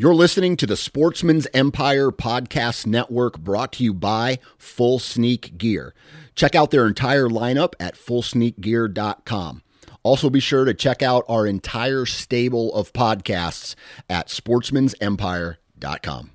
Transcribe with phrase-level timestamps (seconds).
[0.00, 5.92] You're listening to the Sportsman's Empire Podcast Network brought to you by Full Sneak Gear.
[6.36, 9.62] Check out their entire lineup at fullsneakgear.com.
[10.04, 13.74] Also, be sure to check out our entire stable of podcasts
[14.08, 16.30] at sportsmansempire.com.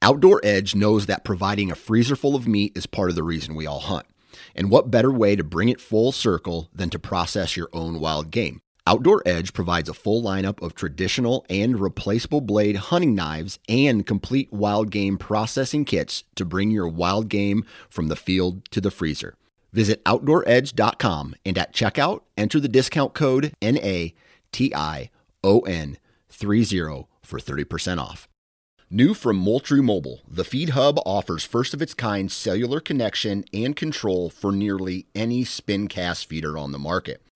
[0.00, 3.54] Outdoor Edge knows that providing a freezer full of meat is part of the reason
[3.54, 4.06] we all hunt.
[4.56, 8.30] And what better way to bring it full circle than to process your own wild
[8.30, 8.61] game?
[8.84, 14.52] Outdoor Edge provides a full lineup of traditional and replaceable blade hunting knives and complete
[14.52, 19.36] wild game processing kits to bring your wild game from the field to the freezer.
[19.72, 25.06] Visit OutdoorEdge.com and at checkout, enter the discount code NATION30
[27.22, 28.28] for 30% off.
[28.90, 33.76] New from Moultrie Mobile, the Feed Hub offers first of its kind cellular connection and
[33.76, 37.22] control for nearly any spin cast feeder on the market.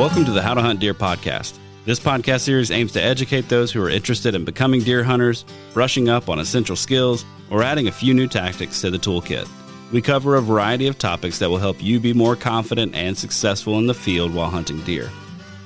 [0.00, 1.58] Welcome to the How to Hunt Deer podcast.
[1.84, 6.08] This podcast series aims to educate those who are interested in becoming deer hunters, brushing
[6.08, 9.46] up on essential skills, or adding a few new tactics to the toolkit.
[9.92, 13.76] We cover a variety of topics that will help you be more confident and successful
[13.76, 15.10] in the field while hunting deer.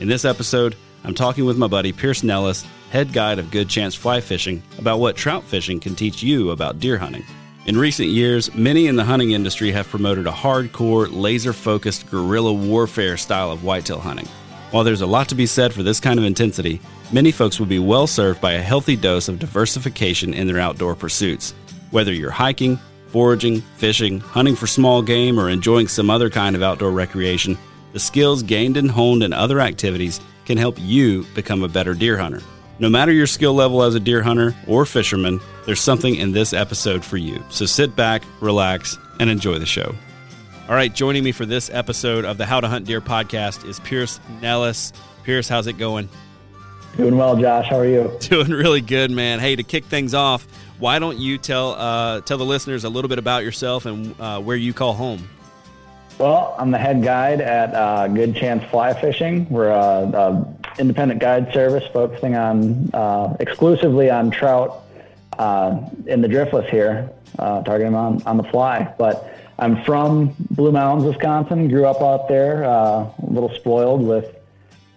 [0.00, 0.74] In this episode,
[1.04, 4.98] I'm talking with my buddy Pierce Nellis, head guide of Good Chance Fly Fishing, about
[4.98, 7.24] what trout fishing can teach you about deer hunting.
[7.66, 12.52] In recent years, many in the hunting industry have promoted a hardcore, laser focused guerrilla
[12.52, 14.28] warfare style of whitetail hunting.
[14.70, 16.78] While there's a lot to be said for this kind of intensity,
[17.10, 20.94] many folks would be well served by a healthy dose of diversification in their outdoor
[20.94, 21.54] pursuits.
[21.90, 26.62] Whether you're hiking, foraging, fishing, hunting for small game, or enjoying some other kind of
[26.62, 27.56] outdoor recreation,
[27.94, 32.18] the skills gained and honed in other activities can help you become a better deer
[32.18, 32.42] hunter.
[32.80, 36.52] No matter your skill level as a deer hunter or fisherman, there's something in this
[36.52, 37.40] episode for you.
[37.48, 39.94] So sit back, relax, and enjoy the show.
[40.68, 43.78] All right, joining me for this episode of the How to Hunt Deer podcast is
[43.80, 44.92] Pierce Nellis.
[45.22, 46.08] Pierce, how's it going?
[46.96, 47.68] Doing well, Josh.
[47.68, 48.16] How are you?
[48.20, 49.38] Doing really good, man.
[49.40, 50.46] Hey, to kick things off,
[50.78, 54.40] why don't you tell uh, tell the listeners a little bit about yourself and uh,
[54.40, 55.28] where you call home?
[56.18, 59.48] Well, I'm the head guide at uh, Good Chance Fly Fishing.
[59.50, 64.84] We're a, a independent guide service focusing on uh, exclusively on trout
[65.38, 67.10] uh, in the driftless here,
[67.40, 68.94] uh, targeting on on the fly.
[68.96, 71.68] But I'm from Blue Mounds, Wisconsin.
[71.68, 74.36] Grew up out there, uh, a little spoiled with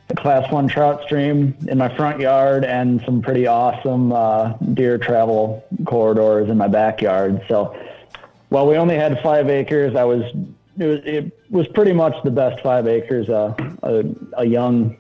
[0.10, 5.00] a class one trout stream in my front yard and some pretty awesome uh, deer
[5.00, 7.42] travel corridors in my backyard.
[7.48, 7.76] So
[8.50, 10.24] while we only had five acres, I was
[10.80, 14.04] it was, it was pretty much the best five acres uh, a,
[14.38, 14.98] a young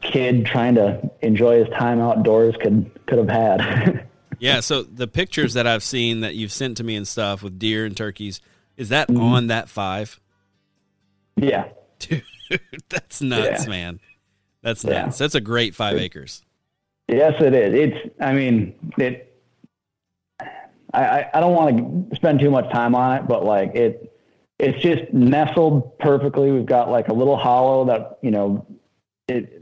[0.00, 4.08] kid trying to enjoy his time outdoors could could have had.
[4.38, 7.58] yeah, so the pictures that I've seen that you've sent to me and stuff with
[7.58, 8.40] deer and turkeys,
[8.76, 9.22] is that mm-hmm.
[9.22, 10.20] on that five?
[11.36, 11.68] Yeah.
[11.98, 12.24] Dude,
[12.88, 13.70] that's nuts, yeah.
[13.70, 14.00] man.
[14.62, 15.20] That's nuts.
[15.20, 15.24] Yeah.
[15.24, 16.42] That's a great five acres.
[17.08, 17.74] Yes, it is.
[17.74, 19.28] It's I mean, it
[20.94, 24.11] I, I don't want to spend too much time on it, but like it
[24.62, 26.52] it's just nestled perfectly.
[26.52, 28.64] We've got like a little hollow that, you know,
[29.26, 29.58] it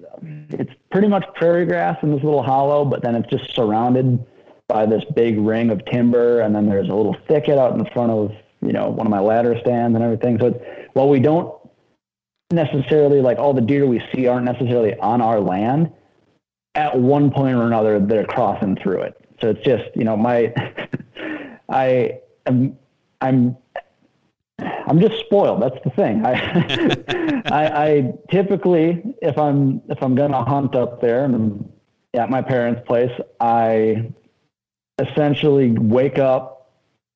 [0.50, 4.22] it's pretty much prairie grass in this little hollow, but then it's just surrounded
[4.69, 6.41] by this big ring of timber.
[6.41, 9.21] And then there's a little thicket out in front of, you know, one of my
[9.21, 10.39] ladder stands and everything.
[10.39, 10.59] So it's,
[10.92, 11.54] while we don't
[12.51, 15.91] necessarily like all the deer we see aren't necessarily on our land,
[16.75, 19.15] at one point or another, they're crossing through it.
[19.41, 20.53] So it's just, you know, my,
[21.71, 22.77] I am,
[23.22, 23.57] I'm
[24.91, 25.63] I'm just spoiled.
[25.63, 26.27] That's the thing.
[26.27, 26.33] I,
[27.47, 31.72] I, I, typically, if I'm if I'm gonna hunt up there and I'm
[32.15, 34.10] at my parents' place, I
[34.98, 36.72] essentially wake up,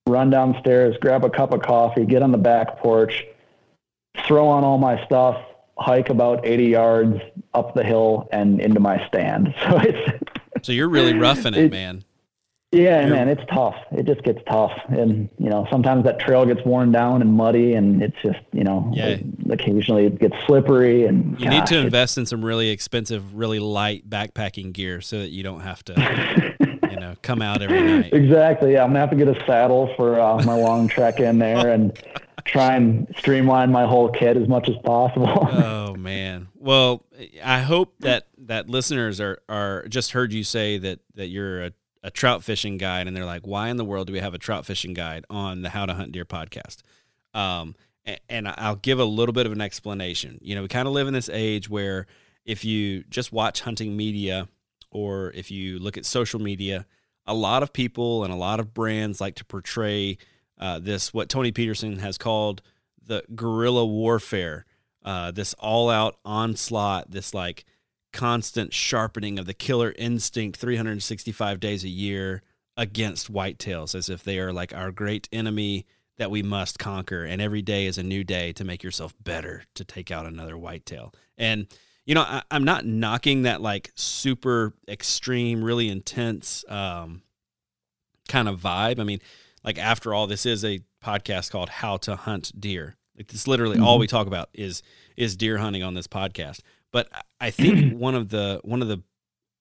[0.06, 3.26] run downstairs, grab a cup of coffee, get on the back porch,
[4.24, 5.36] throw on all my stuff,
[5.76, 7.20] hike about 80 yards
[7.54, 9.52] up the hill and into my stand.
[9.68, 10.22] So it's
[10.62, 12.04] so you're really roughing it, it man.
[12.74, 13.76] Yeah, you're, man, it's tough.
[13.92, 17.74] It just gets tough, and you know sometimes that trail gets worn down and muddy,
[17.74, 19.18] and it's just you know yeah.
[19.50, 21.06] occasionally it gets slippery.
[21.06, 25.18] And you gosh, need to invest in some really expensive, really light backpacking gear so
[25.18, 26.54] that you don't have to.
[26.90, 28.12] you know, come out every night.
[28.12, 28.72] Exactly.
[28.72, 31.70] Yeah, I'm gonna have to get a saddle for uh, my long trek in there,
[31.70, 31.98] and
[32.44, 35.48] try and streamline my whole kit as much as possible.
[35.52, 36.48] oh man.
[36.54, 37.04] Well,
[37.42, 41.72] I hope that that listeners are are just heard you say that that you're a,
[42.04, 44.38] a trout fishing guide and they're like, why in the world do we have a
[44.38, 46.82] trout fishing guide on the How to Hunt Deer podcast?
[47.32, 47.74] Um,
[48.04, 50.38] and, and I'll give a little bit of an explanation.
[50.42, 52.06] You know, we kind of live in this age where
[52.44, 54.48] if you just watch hunting media
[54.90, 56.84] or if you look at social media,
[57.26, 60.18] a lot of people and a lot of brands like to portray
[60.58, 62.60] uh, this what Tony Peterson has called
[63.02, 64.66] the guerrilla warfare,
[65.06, 67.64] uh, this all out onslaught, this like
[68.14, 72.42] constant sharpening of the killer instinct 365 days a year
[72.76, 75.84] against whitetails as if they are like our great enemy
[76.16, 79.64] that we must conquer and every day is a new day to make yourself better
[79.74, 81.66] to take out another whitetail and
[82.06, 87.22] you know I, am not knocking that like super extreme really intense um,
[88.28, 89.20] kind of vibe i mean
[89.64, 92.96] like after all, this is a podcast called How to Hunt Deer.
[93.16, 93.84] Like this literally mm-hmm.
[93.84, 94.82] all we talk about is
[95.16, 96.60] is deer hunting on this podcast.
[96.94, 97.08] But
[97.40, 99.02] I think one of the one of the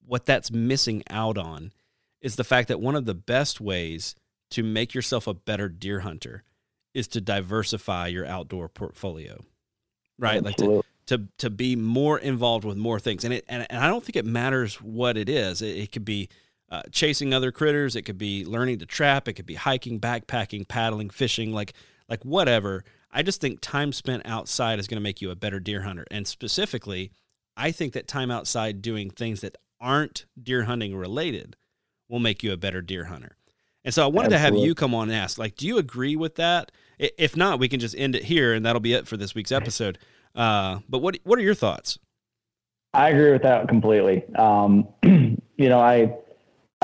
[0.06, 1.74] what that's missing out on
[2.22, 4.14] is the fact that one of the best ways
[4.52, 6.44] to make yourself a better deer hunter
[6.94, 9.44] is to diversify your outdoor portfolio.
[10.20, 10.46] Right?
[10.46, 10.76] Absolutely.
[10.76, 13.24] Like to to to be more involved with more things.
[13.24, 15.64] And it and, and I don't think it matters what it is.
[15.64, 16.30] It, it could be
[16.70, 17.96] uh, chasing other critters.
[17.96, 19.28] It could be learning to trap.
[19.28, 21.74] It could be hiking, backpacking, paddling, fishing, like
[22.08, 22.84] like whatever.
[23.12, 26.06] I just think time spent outside is going to make you a better deer hunter.
[26.12, 27.12] And specifically,
[27.56, 31.56] I think that time outside doing things that aren't deer hunting related
[32.10, 33.38] will make you a better deer hunter.
[33.86, 34.58] And so I wanted Absolutely.
[34.58, 36.72] to have you come on and ask, like, do you agree with that?
[37.00, 39.52] If not, we can just end it here, and that'll be it for this week's
[39.52, 39.98] episode.
[40.36, 42.00] Uh, but what what are your thoughts?
[42.94, 44.24] I agree with that completely.
[44.36, 46.16] Um, you know, I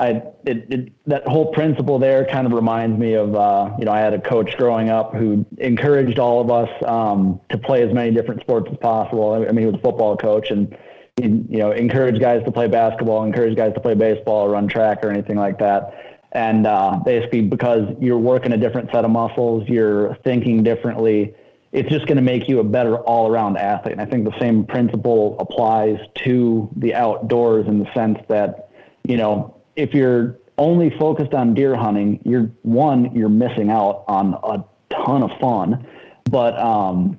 [0.00, 3.92] I it, it, that whole principle there kind of reminds me of uh, you know
[3.92, 7.92] I had a coach growing up who encouraged all of us um, to play as
[7.92, 9.34] many different sports as possible.
[9.34, 10.74] I mean, he was a football coach and
[11.16, 15.04] he you know encouraged guys to play basketball, encouraged guys to play baseball, run track,
[15.04, 15.92] or anything like that.
[16.32, 21.34] And uh, basically, because you're working a different set of muscles, you're thinking differently.
[21.72, 23.92] It's just going to make you a better all-around athlete.
[23.92, 28.70] And I think the same principle applies to the outdoors in the sense that
[29.04, 34.34] you know if you're only focused on deer hunting, you're one, you're missing out on
[34.44, 34.64] a
[34.94, 35.86] ton of fun.
[36.30, 37.18] But um,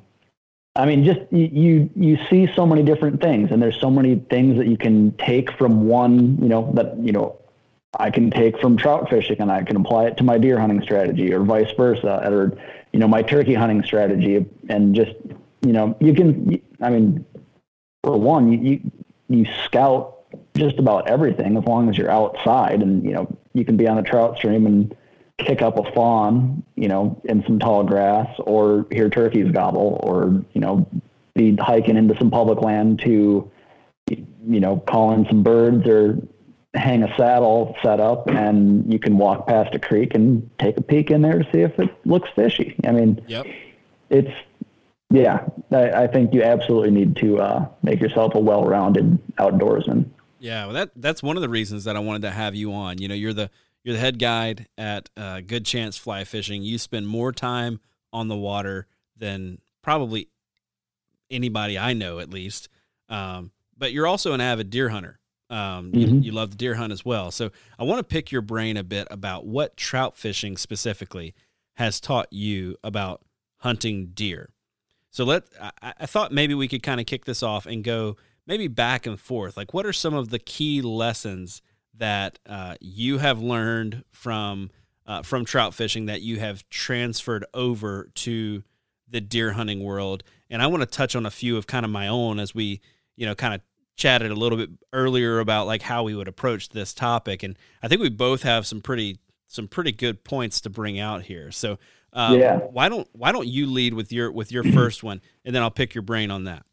[0.76, 4.58] I mean, just you you see so many different things, and there's so many things
[4.58, 6.38] that you can take from one.
[6.42, 7.38] You know that you know
[8.00, 10.82] I can take from trout fishing, and I can apply it to my deer hunting
[10.82, 12.58] strategy, or vice versa, or
[12.94, 15.14] you know my turkey hunting strategy, and just
[15.66, 16.62] you know you can.
[16.80, 17.26] I mean,
[18.04, 18.92] for one, you you,
[19.28, 20.21] you scout
[20.56, 23.98] just about everything as long as you're outside and you know you can be on
[23.98, 24.96] a trout stream and
[25.38, 30.44] kick up a fawn you know in some tall grass or hear turkeys gobble or
[30.54, 30.88] you know
[31.36, 33.50] be hiking into some public land to
[34.08, 36.18] you know call in some birds or
[36.74, 40.82] hang a saddle set up and you can walk past a creek and take a
[40.82, 43.46] peek in there to see if it looks fishy i mean yep.
[44.10, 44.32] it's
[45.10, 50.10] yeah I, I think you absolutely need to uh, make yourself a well-rounded outdoorsman
[50.42, 52.98] yeah, well, that that's one of the reasons that I wanted to have you on.
[52.98, 53.52] You know, you're the
[53.84, 56.64] you're the head guide at uh, Good Chance Fly Fishing.
[56.64, 57.80] You spend more time
[58.12, 60.30] on the water than probably
[61.30, 62.70] anybody I know, at least.
[63.08, 65.20] Um, but you're also an avid deer hunter.
[65.52, 65.98] Um, mm-hmm.
[66.00, 67.30] you, you, love the deer hunt as well.
[67.30, 71.36] So I want to pick your brain a bit about what trout fishing specifically
[71.74, 73.22] has taught you about
[73.58, 74.54] hunting deer.
[75.12, 78.16] So let I, I thought maybe we could kind of kick this off and go
[78.52, 79.56] maybe back and forth.
[79.56, 81.62] Like, what are some of the key lessons
[81.98, 84.72] that uh, you have learned from
[85.06, 88.62] uh, from trout fishing that you have transferred over to
[89.08, 90.26] the deer hunting world?
[90.50, 92.82] And I want to touch on a few of kind of my own as we,
[93.16, 93.62] you know, kind of
[93.96, 97.44] chatted a little bit earlier about like how we would approach this topic.
[97.44, 101.24] And I think we both have some pretty some pretty good points to bring out
[101.24, 101.52] here.
[101.52, 101.80] So
[102.12, 102.58] um, yeah.
[102.58, 105.72] why don't why don't you lead with your with your first one, and then I'll
[105.72, 106.66] pick your brain on that.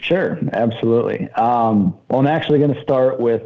[0.00, 1.28] Sure, absolutely.
[1.32, 3.42] Um, well, I'm actually going to start with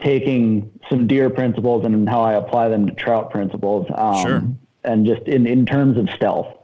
[0.00, 3.86] taking some deer principles and how I apply them to trout principles.
[3.94, 4.42] Um, sure.
[4.84, 6.54] And just in, in terms of stealth.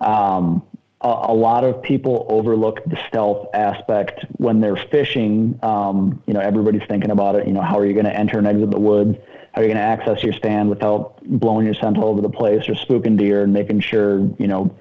[0.00, 0.62] Um,
[1.02, 5.58] a, a, lot of people overlook the stealth aspect when they're fishing.
[5.62, 7.46] Um, you know, everybody's thinking about it.
[7.46, 9.16] You know, how are you going to enter and exit the woods?
[9.52, 12.30] How are you going to access your stand without blowing your scent all over the
[12.30, 14.74] place or spooking deer and making sure, you know,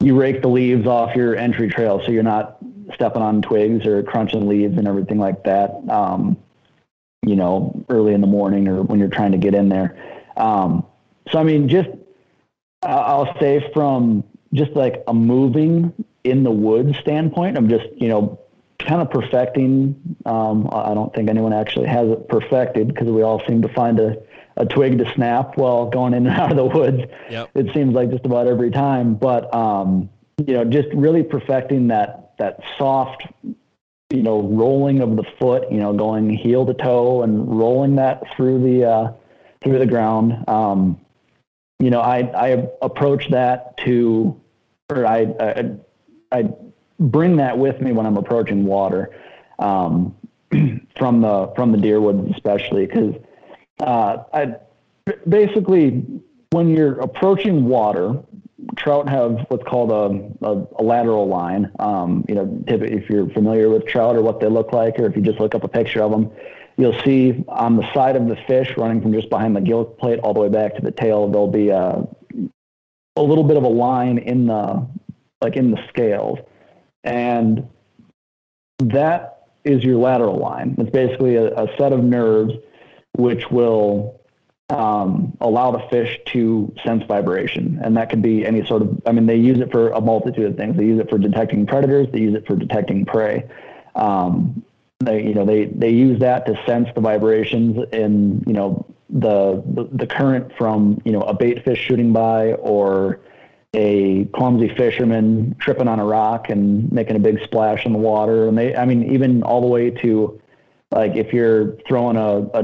[0.00, 2.58] you rake the leaves off your entry trail so you're not
[2.94, 5.70] stepping on twigs or crunching leaves and everything like that.
[5.88, 6.36] Um,
[7.26, 9.96] you know, early in the morning or when you're trying to get in there.
[10.36, 10.86] Um,
[11.30, 11.90] so, I mean, just
[12.82, 15.92] I'll say from just like a moving
[16.24, 18.38] in the woods standpoint, I'm just, you know,
[18.78, 20.16] kind of perfecting.
[20.24, 24.00] Um, I don't think anyone actually has it perfected because we all seem to find
[24.00, 24.16] a,
[24.56, 27.02] a twig to snap while going in and out of the woods.
[27.30, 27.50] Yep.
[27.54, 30.08] It seems like just about every time, but, um,
[30.46, 33.26] you know, just really perfecting that, that soft,
[34.10, 38.22] you know, rolling of the foot, you know, going heel to toe and rolling that
[38.34, 39.12] through the, uh,
[39.62, 40.48] through the ground.
[40.48, 41.00] Um,
[41.78, 44.38] you know, I, I approach that to,
[44.90, 45.70] or I, I,
[46.32, 46.50] I
[46.98, 49.14] bring that with me when I'm approaching water,
[49.58, 50.16] um,
[50.96, 53.14] from the, from the deer woods, especially because,
[53.80, 54.56] uh, I
[55.28, 56.04] basically,
[56.50, 58.22] when you're approaching water,
[58.76, 61.70] trout have what's called a, a, a lateral line.
[61.78, 65.16] Um, you know, if you're familiar with trout or what they look like, or if
[65.16, 66.30] you just look up a picture of them,
[66.80, 70.18] You'll see on the side of the fish running from just behind the gill plate
[70.20, 72.08] all the way back to the tail, there'll be a,
[73.16, 74.86] a little bit of a line in the,
[75.42, 76.38] like in the scales.
[77.04, 77.68] And
[78.78, 80.74] that is your lateral line.
[80.78, 82.54] It's basically a, a set of nerves
[83.12, 84.19] which will
[84.70, 87.80] um, allow the fish to sense vibration.
[87.82, 90.46] And that could be any sort of, I mean, they use it for a multitude
[90.46, 90.76] of things.
[90.76, 93.48] They use it for detecting predators, they use it for detecting prey.
[93.94, 94.64] Um,
[95.00, 99.62] they you know they they use that to sense the vibrations in you know the,
[99.74, 103.18] the the, current from you know a bait fish shooting by or
[103.74, 108.46] a clumsy fisherman tripping on a rock and making a big splash in the water
[108.46, 110.40] and they i mean even all the way to
[110.92, 112.62] like if you're throwing a, a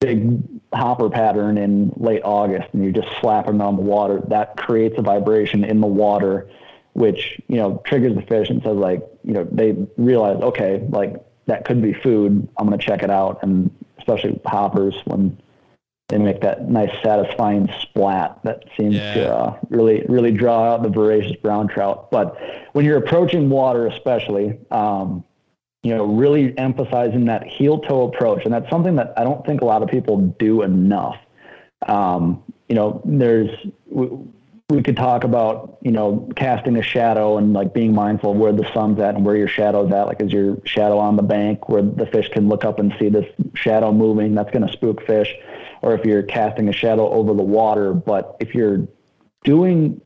[0.00, 4.94] big hopper pattern in late august and you're just slapping on the water that creates
[4.98, 6.48] a vibration in the water
[6.94, 11.14] which you know triggers the fish and says like you know they realize okay like
[11.46, 13.40] that could be food, I'm going to check it out.
[13.42, 15.40] And especially hoppers when
[16.08, 19.14] they make that nice satisfying splat that seems yeah.
[19.14, 22.10] to uh, really really draw out the voracious brown trout.
[22.10, 22.36] But
[22.72, 25.24] when you're approaching water, especially, um,
[25.82, 29.62] you know, really emphasizing that heel toe approach, and that's something that I don't think
[29.62, 31.16] a lot of people do enough.
[31.88, 33.50] Um, you know, there's
[33.90, 38.52] we could talk about you know casting a shadow and like being mindful of where
[38.52, 40.06] the sun's at and where your shadow's at.
[40.06, 43.08] Like is your shadow on the bank where the fish can look up and see
[43.08, 44.34] this shadow moving?
[44.34, 45.34] That's going to spook fish.
[45.82, 47.92] Or if you're casting a shadow over the water.
[47.92, 48.86] But if you're
[49.44, 50.00] doing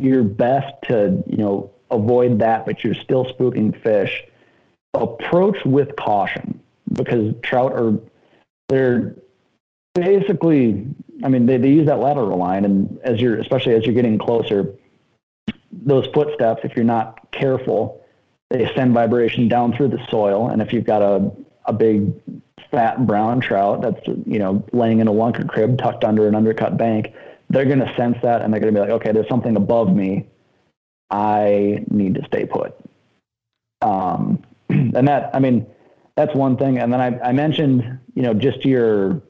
[0.00, 4.24] your best to you know avoid that but you're still spooking fish
[5.02, 6.60] approach with caution
[6.92, 7.98] because trout are
[8.68, 9.14] they're
[9.94, 10.86] basically,
[11.24, 14.18] I mean, they, they use that lateral line, and as you're, especially as you're getting
[14.18, 14.74] closer,
[15.72, 18.04] those footsteps, if you're not careful,
[18.50, 20.48] they send vibration down through the soil.
[20.48, 21.30] And if you've got a,
[21.66, 22.12] a big
[22.70, 26.76] fat brown trout that's, you know, laying in a lunker crib tucked under an undercut
[26.76, 27.12] bank,
[27.50, 29.94] they're going to sense that and they're going to be like, okay, there's something above
[29.94, 30.26] me.
[31.10, 32.74] I need to stay put.
[33.80, 34.42] Um,
[34.94, 35.66] and that, I mean,
[36.16, 36.78] that's one thing.
[36.78, 39.22] And then I, I mentioned, you know, just your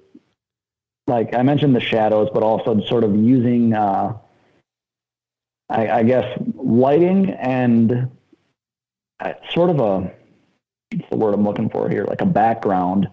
[1.08, 4.16] like I mentioned the shadows, but also sort of using, uh,
[5.70, 8.10] I, I, guess, lighting and
[9.18, 10.12] uh, sort of a,
[10.92, 13.08] what's the word I'm looking for here, like a background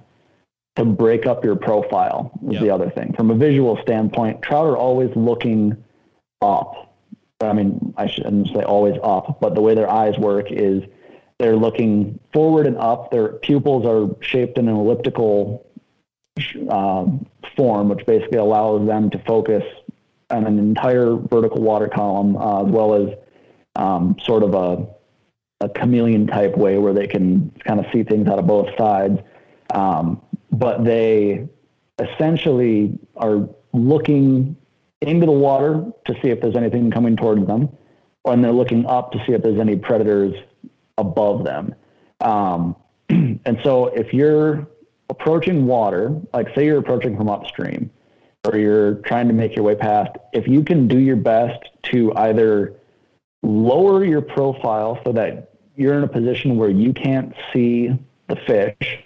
[0.76, 2.62] to break up your profile is yep.
[2.62, 3.14] the other thing.
[3.14, 5.82] From a visual standpoint, trout are always looking
[6.42, 6.94] up.
[7.42, 10.84] I mean, I shouldn't say always up, but the way their eyes work is
[11.40, 13.12] they're looking forward and up.
[13.12, 15.66] Their pupils are shaped in an elliptical
[16.70, 17.26] um,
[17.56, 19.64] form, which basically allows them to focus
[20.30, 23.18] on an entire vertical water column, uh, as well as
[23.76, 28.28] um, sort of a, a, chameleon type way where they can kind of see things
[28.28, 29.20] out of both sides.
[29.74, 31.48] Um, but they
[32.00, 34.56] essentially are looking
[35.02, 37.70] into the water to see if there's anything coming towards them,
[38.26, 40.34] and they're looking up to see if there's any predators
[40.98, 41.76] above them.
[42.22, 42.76] Um,
[43.10, 44.68] and so if you're
[45.10, 47.90] approaching water, like say you're approaching from upstream
[48.46, 51.60] or you're trying to make your way past, if you can do your best
[51.92, 52.76] to either
[53.44, 57.92] lower your profile so that you're in a position where you can't see
[58.28, 59.04] the fish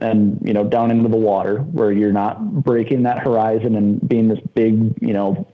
[0.00, 4.28] and you know down into the water where you're not breaking that horizon and being
[4.28, 5.46] this big you know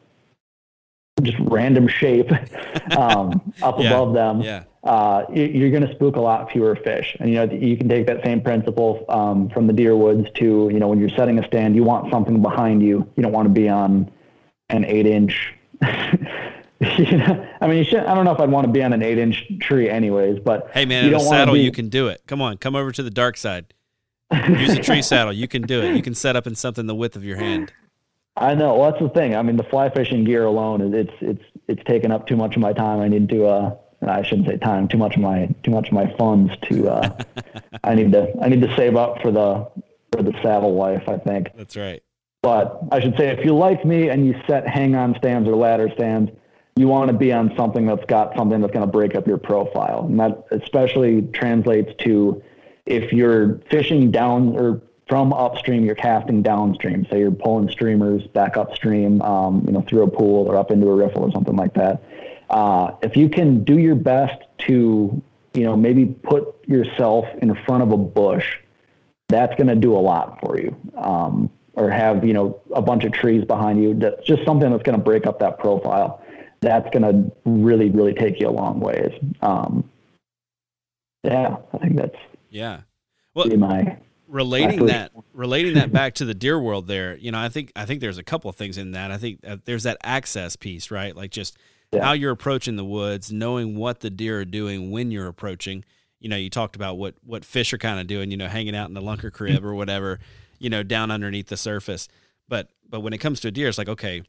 [1.23, 2.31] just random shape
[2.97, 4.65] um, up Yeah, above them, Yeah.
[4.85, 7.17] Uh, you- you're going to spook a lot fewer fish.
[7.21, 10.69] And you know, you can take that same principle um, from the deer woods to
[10.73, 13.07] you know when you're setting a stand, you want something behind you.
[13.17, 14.11] You don't want to be on
[14.71, 15.55] an eight inch.
[15.83, 18.01] you know, I mean, you should.
[18.01, 20.41] I don't know if I'd want to be on an eight inch tree, anyways.
[20.41, 22.23] But Hey man, you in a saddle be- you can do it.
[22.27, 23.73] Come on, come over to the dark side.
[24.49, 25.33] Use a tree saddle.
[25.33, 25.95] You can do it.
[25.95, 27.73] You can set up in something the width of your hand.
[28.37, 28.75] I know.
[28.77, 29.37] Well, that's the thing.
[29.37, 32.57] I mean, the fly fishing gear alone is it's it's it's taken up too much
[32.57, 33.01] of my time.
[33.01, 33.47] I need to.
[33.47, 33.75] Uh,
[34.11, 34.89] I shouldn't say time.
[34.89, 36.89] Too much of my too much of my funds to.
[36.89, 37.19] Uh,
[37.85, 39.69] I need to I need to save up for the
[40.11, 41.09] for the saddle life.
[41.09, 41.49] I think.
[41.55, 42.03] That's right.
[42.43, 45.55] But I should say, if you like me and you set hang on stands or
[45.55, 46.33] ladder stands,
[46.75, 49.39] you want to be on something that's got something that's going to break up your
[49.39, 50.07] profile.
[50.07, 52.43] And that especially translates to
[52.87, 57.07] if you're fishing down or from upstream, you're casting downstream.
[57.11, 60.89] So you're pulling streamers back upstream, um, you know, through a pool or up into
[60.89, 62.03] a riffle or something like that.
[62.53, 65.23] Uh, if you can do your best to,
[65.55, 68.59] you know, maybe put yourself in front of a bush
[69.29, 70.77] that's going to do a lot for you.
[70.97, 73.95] Um, or have you know a bunch of trees behind you.
[73.95, 76.23] That's just something that's going to break up that profile.
[76.61, 79.13] That's going to really, really take you a long ways.
[79.41, 79.89] Um,
[81.25, 82.17] yeah, I think that's
[82.51, 82.83] Yeah.
[83.35, 83.97] Well, my
[84.29, 87.85] relating that relating that back to the deer world there you know i think i
[87.85, 90.91] think there's a couple of things in that i think uh, there's that access piece
[90.91, 91.59] right like just
[91.93, 92.05] Yeah.
[92.05, 95.85] how you're approaching the woods knowing what the deer are doing when you're approaching.
[96.21, 98.75] You know you talked about what what fish are kind of doing you know hanging
[98.77, 100.19] out in the lunker crib or whatever
[100.59, 102.09] you know down underneath the surface.
[102.49, 104.23] But but when it comes to a deer it's like okay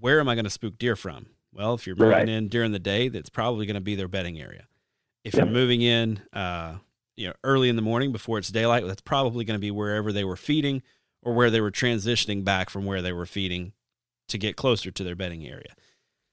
[0.00, 1.26] where am i going to spook deer from?
[1.52, 2.28] Well if you're moving Right.
[2.28, 4.66] in during the day that's probably going to be their bedding area.
[5.24, 6.76] If you're moving in uh
[7.16, 10.12] you know early in the morning before it's daylight that's probably going to be wherever
[10.12, 10.80] they were feeding
[11.22, 13.72] or where they were transitioning back from where they were feeding
[14.28, 15.74] to get closer to their bedding area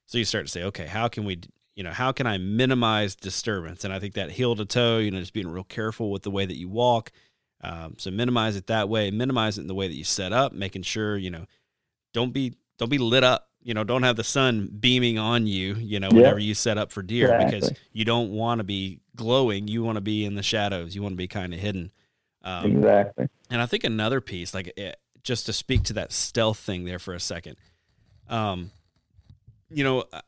[0.09, 1.39] so you start to say okay how can we
[1.75, 5.11] you know how can i minimize disturbance and i think that heel to toe you
[5.11, 7.11] know just being real careful with the way that you walk
[7.61, 10.51] um, so minimize it that way minimize it in the way that you set up
[10.51, 11.45] making sure you know
[12.13, 15.75] don't be don't be lit up you know don't have the sun beaming on you
[15.75, 16.15] you know Yeah.
[16.15, 19.97] whenever you set up for deer because you don't want to be glowing you want
[19.97, 21.91] to be in the shadows you want to be kind of hidden
[22.43, 23.27] um, exactly.
[23.49, 24.93] and I think another piece, like eh,
[25.23, 27.57] just to speak to that stealth thing there for a second,
[28.29, 28.71] um,
[29.69, 30.21] you know, uh,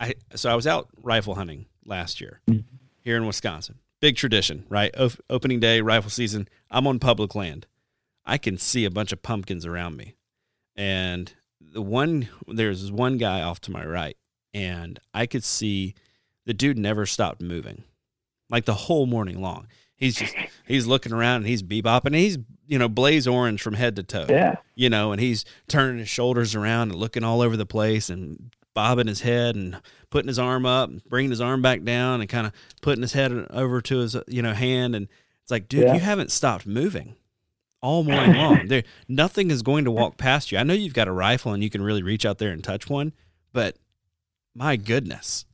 [0.00, 2.66] I so I was out rifle hunting last year mm-hmm.
[3.00, 3.78] here in Wisconsin.
[4.00, 4.94] Big tradition, right?
[4.96, 6.48] O- opening day, rifle season.
[6.70, 7.66] I'm on public land.
[8.24, 10.16] I can see a bunch of pumpkins around me,
[10.74, 14.16] and the one there's one guy off to my right,
[14.52, 15.94] and I could see
[16.44, 17.84] the dude never stopped moving,
[18.50, 19.68] like the whole morning long.
[19.96, 20.34] He's just
[20.66, 22.06] he's looking around and he's bebopping.
[22.06, 24.26] And he's you know blaze orange from head to toe.
[24.28, 28.10] Yeah, You know, and he's turning his shoulders around and looking all over the place
[28.10, 29.80] and bobbing his head and
[30.10, 33.14] putting his arm up, and bringing his arm back down, and kind of putting his
[33.14, 34.94] head over to his you know hand.
[34.94, 35.08] And
[35.42, 35.94] it's like, dude, Yeah.
[35.94, 37.16] you haven't stopped moving
[37.80, 38.66] all morning long.
[38.68, 40.58] there, nothing is going to walk past you.
[40.58, 42.88] I know you've got a rifle and you can really reach out there and touch
[42.90, 43.12] one,
[43.52, 43.76] but
[44.54, 45.44] my goodness,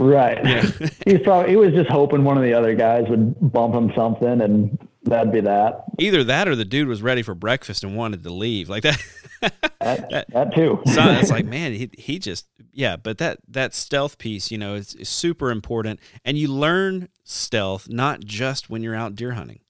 [0.00, 0.44] right.
[0.44, 0.62] Yeah.
[1.06, 4.40] He's probably he was just hoping one of the other guys would bump him something,
[4.40, 5.84] and that'd be that.
[5.98, 9.02] either that or the dude was ready for breakfast and wanted to leave like that.
[9.80, 10.82] That, that too.
[10.84, 14.74] so it's like man he, he just yeah but that that stealth piece you know
[14.74, 19.60] is, is super important and you learn stealth not just when you're out deer hunting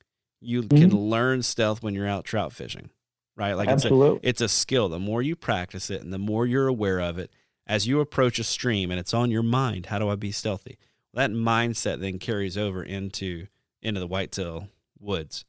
[0.40, 0.96] you can mm-hmm.
[0.96, 2.90] learn stealth when you're out trout fishing
[3.36, 4.28] right like it's a, Absolutely.
[4.28, 7.30] it's a skill the more you practice it and the more you're aware of it
[7.70, 10.76] as you approach a stream and it's on your mind how do i be stealthy
[11.14, 13.46] that mindset then carries over into
[13.80, 15.44] into the whitetail woods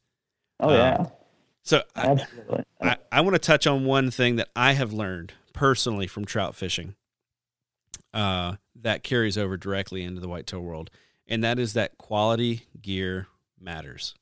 [0.60, 1.06] oh um, yeah,
[1.62, 2.26] so I.
[2.80, 6.56] I, I want to touch on one thing that I have learned personally from trout
[6.56, 6.96] fishing
[8.12, 10.90] uh, that carries over directly into the whitetail world,
[11.26, 13.28] and that is that quality gear
[13.60, 14.14] matters.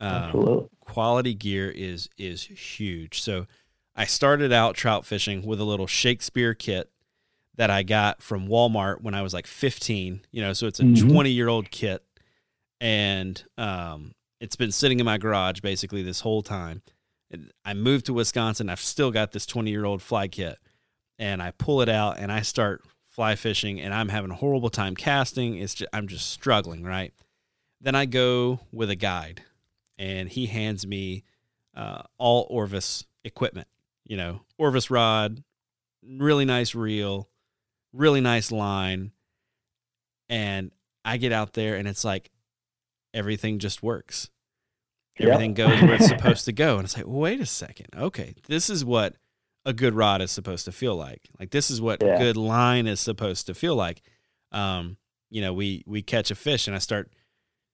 [0.00, 3.20] Um, quality gear is is huge.
[3.20, 3.46] So
[3.94, 6.90] I started out trout fishing with a little Shakespeare kit
[7.56, 10.20] that I got from Walmart when I was like 15.
[10.30, 11.10] You know, so it's a Mhm.
[11.10, 12.02] 20 year old kit,
[12.80, 16.82] and um, it's been sitting in my garage basically this whole time.
[17.30, 18.68] And I moved to Wisconsin.
[18.68, 20.58] I've still got this 20 year old fly kit,
[21.18, 24.68] and I pull it out and I start fly fishing, and I'm having a horrible
[24.68, 25.56] time casting.
[25.56, 27.14] It's just, I'm just struggling, right?
[27.80, 29.42] Then I go with a guide,
[29.98, 31.24] and he hands me
[31.74, 33.68] uh, all Orvis equipment.
[34.04, 35.42] You know, Orvis rod,
[36.06, 37.28] really nice reel,
[37.96, 39.12] really nice line,
[40.28, 40.72] and
[41.04, 42.30] I get out there, and it's like
[43.14, 44.30] everything just works.
[45.18, 45.28] Yep.
[45.28, 48.68] Everything goes where it's supposed to go, and it's like, wait a second, okay, this
[48.68, 49.16] is what
[49.64, 51.22] a good rod is supposed to feel like.
[51.40, 52.18] Like this is what Yeah.
[52.18, 54.02] good line is supposed to feel like.
[54.52, 54.96] Um,
[55.30, 57.12] you know, we we catch a fish and I start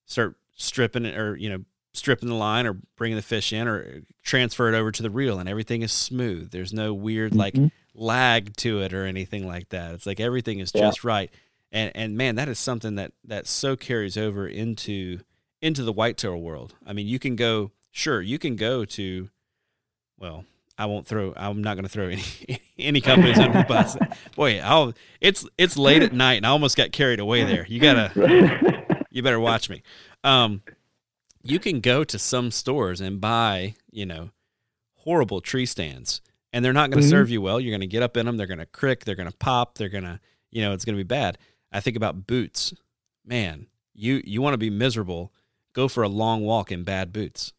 [0.06, 4.00] start stripping it or you know stripping the line or bringing the fish in or
[4.22, 6.50] transfer it over to the reel and everything is smooth.
[6.50, 7.70] There's no weird like Mhm.
[7.94, 9.94] Lag to it or anything like that.
[9.94, 10.82] It's like everything is Yeah.
[10.82, 11.30] just right.
[11.70, 15.20] And and man, that is something that that so carries over into
[15.60, 16.74] into the whitetail world.
[16.86, 19.28] I mean, you can go sure, you can go to
[20.18, 20.44] well,
[20.78, 23.96] I won't throw I'm not going to throw any any companies under the bus.
[24.36, 27.66] Boy, I'll it's it's late at night and I almost got carried away there.
[27.68, 29.82] You got to you better watch me.
[30.24, 30.62] Um,
[31.42, 34.30] you can go to some stores and buy, you know,
[34.98, 36.20] horrible tree stands,
[36.52, 37.10] and they're not going to Mhm.
[37.10, 37.58] serve you well.
[37.60, 38.36] You're going to get up in them.
[38.36, 39.04] They're going to crick.
[39.04, 39.78] They're going to pop.
[39.78, 41.38] They're going to, you know, it's going to be bad.
[41.72, 42.74] I think about boots.
[43.24, 45.32] Man, you you want to be miserable?
[45.74, 47.52] Go for a long walk in bad boots.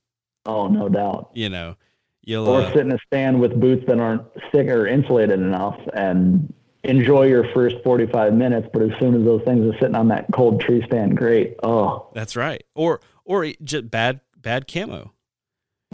[0.46, 1.32] oh, no doubt.
[1.34, 1.76] You know,
[2.22, 2.48] you'll.
[2.48, 6.54] Or uh, sit in a stand with boots that aren't thick or insulated enough and
[6.84, 8.68] enjoy your first 45 minutes.
[8.74, 11.56] But as soon as those things are sitting on that cold tree stand, great.
[11.64, 12.62] Oh, that's right.
[12.76, 15.13] Or or just bad bad camo.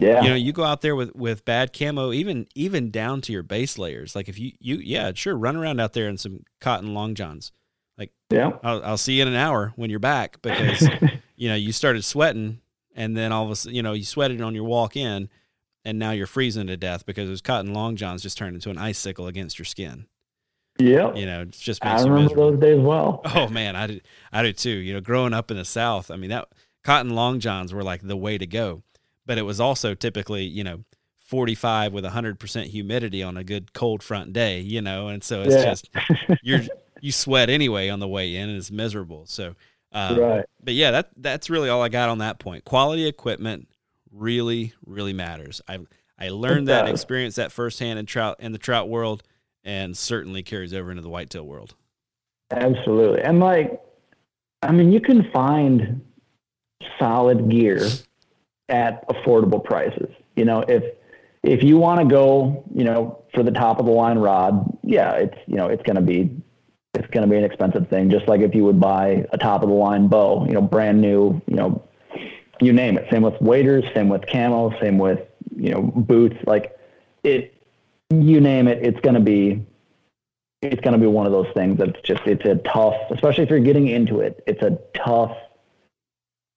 [0.00, 0.22] Yeah.
[0.22, 3.42] you know you go out there with with bad camo even even down to your
[3.42, 6.94] base layers like if you you yeah sure run around out there in some cotton
[6.94, 7.52] long johns
[7.98, 8.52] Like yeah.
[8.62, 10.88] i'll, I'll see you in an hour when you're back because
[11.36, 12.60] you know you started sweating
[12.94, 15.28] and then all of a sudden you know you sweated on your walk in
[15.84, 18.78] and now you're freezing to death because those cotton long johns just turned into an
[18.78, 20.06] icicle against your skin
[20.78, 21.16] Yep.
[21.16, 23.20] you know it's just makes I remember miserable those days well.
[23.34, 24.00] Oh man, I do.
[24.32, 24.70] I do too.
[24.70, 26.48] You know, growing up in the South, I mean that
[26.84, 28.82] cotton long johns were like the way to go,
[29.30, 30.84] but it was also typically you know.
[31.30, 35.54] 45 with 100% humidity on a good cold front day, you know, and so it's
[35.54, 35.62] Yeah.
[35.62, 35.88] just
[36.42, 36.62] you're
[37.00, 39.26] you sweat anyway on the way in and it's miserable.
[39.26, 39.54] So,
[39.92, 40.44] uh, right.
[40.60, 42.64] but yeah, that that's really all I got on that point.
[42.64, 43.68] Quality equipment
[44.10, 45.60] really really matters.
[45.68, 45.78] I
[46.18, 49.22] I learned that experienced that firsthand in trout in the trout world,
[49.62, 51.76] and certainly carries over into the whitetail world.
[52.50, 53.22] Absolutely.
[53.22, 53.80] And like,
[54.62, 56.00] I mean, you can find
[56.98, 57.86] solid gear
[58.70, 60.10] at affordable prices.
[60.36, 60.84] You know, if
[61.42, 65.12] if you want to go, you know, for the top of the line rod, yeah,
[65.14, 66.30] it's you know, it's going to be
[66.94, 68.10] it's going to be an expensive thing.
[68.10, 71.00] Just like if you would buy a top of the line bow, you know, brand
[71.00, 71.82] new, you know,
[72.60, 73.08] you name it.
[73.10, 75.20] Same with waders, same with camo, same with
[75.56, 76.36] you know boots.
[76.46, 76.78] Like
[77.24, 77.54] it,
[78.10, 79.64] you name it, it's going to be
[80.62, 83.50] it's going to be one of those things that's just it's a tough, especially if
[83.50, 84.42] you're getting into it.
[84.46, 85.36] It's a tough.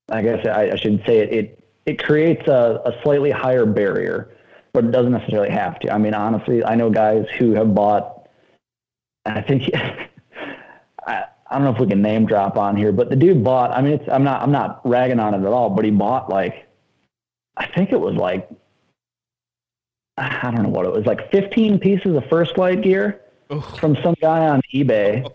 [0.10, 1.34] I guess I, I should say it.
[1.34, 4.36] It it creates a, a slightly higher barrier,
[4.74, 5.92] but it doesn't necessarily have to.
[5.92, 8.28] I mean, honestly, I know guys who have bought.
[9.26, 13.10] And I think I, I don't know if we can name drop on here, but
[13.10, 13.72] the dude bought.
[13.72, 16.30] I mean, it's I'm not I'm not ragging on it at all, but he bought
[16.30, 16.68] like
[17.58, 18.50] I think it was like
[20.18, 23.62] I don't know what it was like 15 pieces of First Lite gear oh.
[23.62, 25.30] from some guy on eBay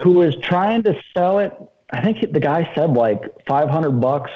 [0.00, 1.52] who was trying to sell it.
[1.90, 4.30] I think the guy said like 500 bucks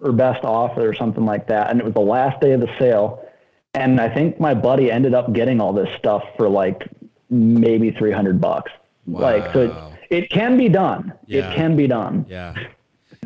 [0.00, 1.70] or best offer or something like that.
[1.70, 3.26] And it was the last day of the sale.
[3.74, 6.88] And I think my buddy ended up getting all this stuff for like
[7.28, 8.72] maybe 300 bucks.
[9.06, 11.12] Like, so it, it can be done.
[11.26, 11.50] Yeah.
[11.50, 12.26] It can be done.
[12.28, 12.54] Yeah.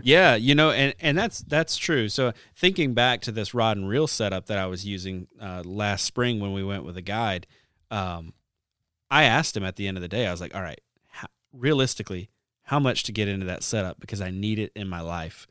[0.02, 2.10] Yeah, you know, and, and that's that's true.
[2.10, 6.04] So thinking back to this rod and reel setup that I was using uh, last
[6.04, 7.46] spring when we went with a guide,
[7.90, 8.34] um,
[9.10, 10.26] I asked him at the end of the day.
[10.26, 12.28] I was like, "All right, how, realistically,
[12.64, 15.46] how much to get into that setup because I need it in my life?"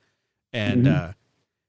[0.53, 1.09] And Mhm.
[1.09, 1.13] uh,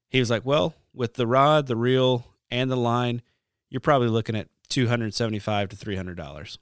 [0.09, 3.21] he was like, "Well, with the rod, the reel, and the line,
[3.69, 6.59] you're probably looking at two hundred seventy-five to three hundred dollars."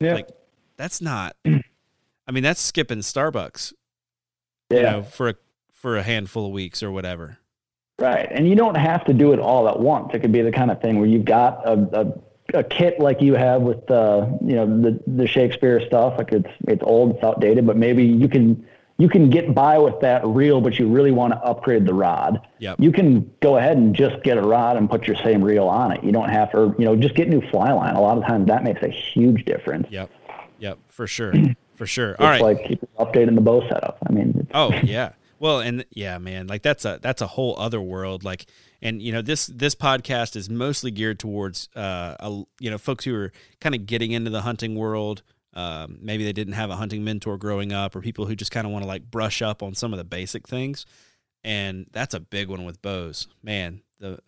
[0.00, 0.14] Yeah.
[0.14, 0.28] Like,
[0.76, 1.36] That's not.
[1.44, 3.72] I mean, that's skipping Starbucks
[4.70, 4.76] yeah.
[4.76, 5.34] you know, for a
[5.72, 7.38] for a handful of weeks or whatever.
[7.98, 8.26] Right.
[8.30, 10.10] And you don't have to do it all at once.
[10.14, 11.72] It could be the kind of thing where you've got a,
[12.54, 16.14] a, a kit like you have with uh, you know, the, the Shakespeare stuff.
[16.18, 18.66] Like it's, it's old, it's outdated, but maybe you can,
[19.02, 22.46] you can get by with that reel, but you really want to upgrade the rod.
[22.60, 22.78] Yep.
[22.78, 25.90] You can go ahead and just get a rod and put your same reel on
[25.90, 26.04] it.
[26.04, 27.96] You don't have to, you know, just get new fly line.
[27.96, 29.88] A lot of times that makes a huge difference.
[29.90, 30.08] Yep.
[30.60, 30.78] Yep.
[30.86, 31.34] For sure.
[31.74, 32.14] For sure.
[32.20, 33.98] All It's like keep updating the bow setup.
[34.08, 35.14] I mean, Oh yeah.
[35.40, 38.22] Well, and yeah, man, like that's a that's a whole other world.
[38.22, 38.46] Like,
[38.80, 43.04] and you know this this podcast is mostly geared towards uh, a, you know folks
[43.04, 45.24] who are kind of getting into the hunting world.
[45.54, 48.66] Um, maybe they didn't have a hunting mentor growing up, or people who just kind
[48.66, 50.86] of want to like brush up on some of the basic things.
[51.44, 53.82] And that's a big one with bows, man.
[54.00, 54.18] The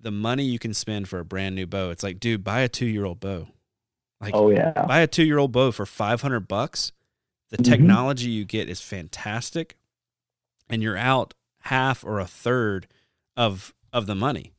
[0.00, 1.90] the money you can spend for a brand new bow.
[1.90, 3.48] It's like, dude, buy a two year old bow.
[4.20, 4.72] Like, oh yeah.
[4.86, 6.92] buy a two year old bow for 500 bucks.
[7.50, 7.64] The Mhm.
[7.64, 9.76] technology you get is fantastic.
[10.68, 11.34] And you're out
[11.64, 12.86] half or a third
[13.36, 14.52] of of the money.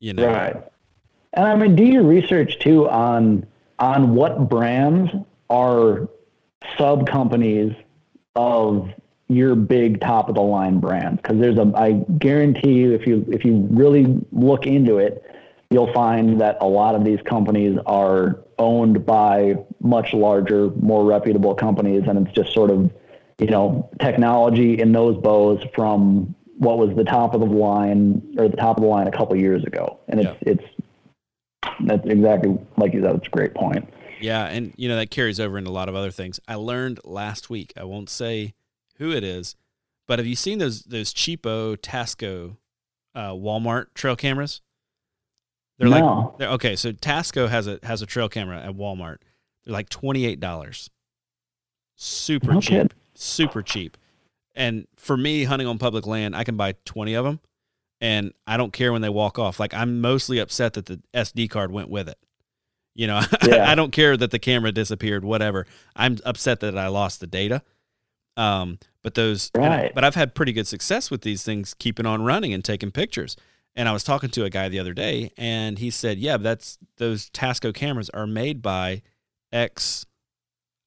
[0.00, 0.26] You know?
[0.26, 0.56] Right.
[1.34, 3.46] And I mean, do your research too on
[3.78, 5.10] on what brands
[5.50, 6.08] are
[6.78, 7.72] sub companies
[8.36, 8.90] of
[9.28, 13.24] your big top of the line brands because there's a I guarantee you if you
[13.30, 15.24] if you really look into it
[15.70, 21.54] you'll find that a lot of these companies are owned by much larger more reputable
[21.54, 22.90] companies and it's just sort of
[23.38, 28.48] you know technology in those bows from what was the top of the line or
[28.48, 30.52] the top of the line a couple years ago and it's yeah.
[30.52, 30.64] it's
[31.80, 33.88] that's exactly like you said it's a great point
[34.20, 37.00] yeah and you know that carries over into a lot of other things i learned
[37.04, 38.54] last week i won't say
[38.98, 39.56] who it is,
[40.06, 42.56] but have you seen those those cheapo Tasco
[43.14, 44.60] uh, Walmart trail cameras?
[45.78, 46.28] They're no.
[46.28, 49.18] like they're, okay, so Tasco has a has a trail camera at Walmart.
[49.64, 50.90] They're like twenty eight dollars.
[51.96, 52.92] Super cheap.
[53.14, 53.96] Super cheap.
[54.56, 57.40] And for me, hunting on public land, I can buy twenty of them,
[58.04, 59.58] and I don't care when they walk off.
[59.58, 62.18] Like I'm mostly upset that the SD card went with it.
[62.94, 63.68] You know, yeah.
[63.68, 65.66] I don't care that the camera disappeared, whatever.
[65.96, 67.62] I'm upset that I lost the data.
[68.36, 69.90] Um, but those, right.
[69.94, 73.36] but I've had pretty good success with these things, keeping on running and taking pictures.
[73.74, 76.78] And I was talking to a guy the other day, and he said, "Yeah, that's
[76.98, 79.02] those Tasco cameras are made by
[79.50, 80.06] X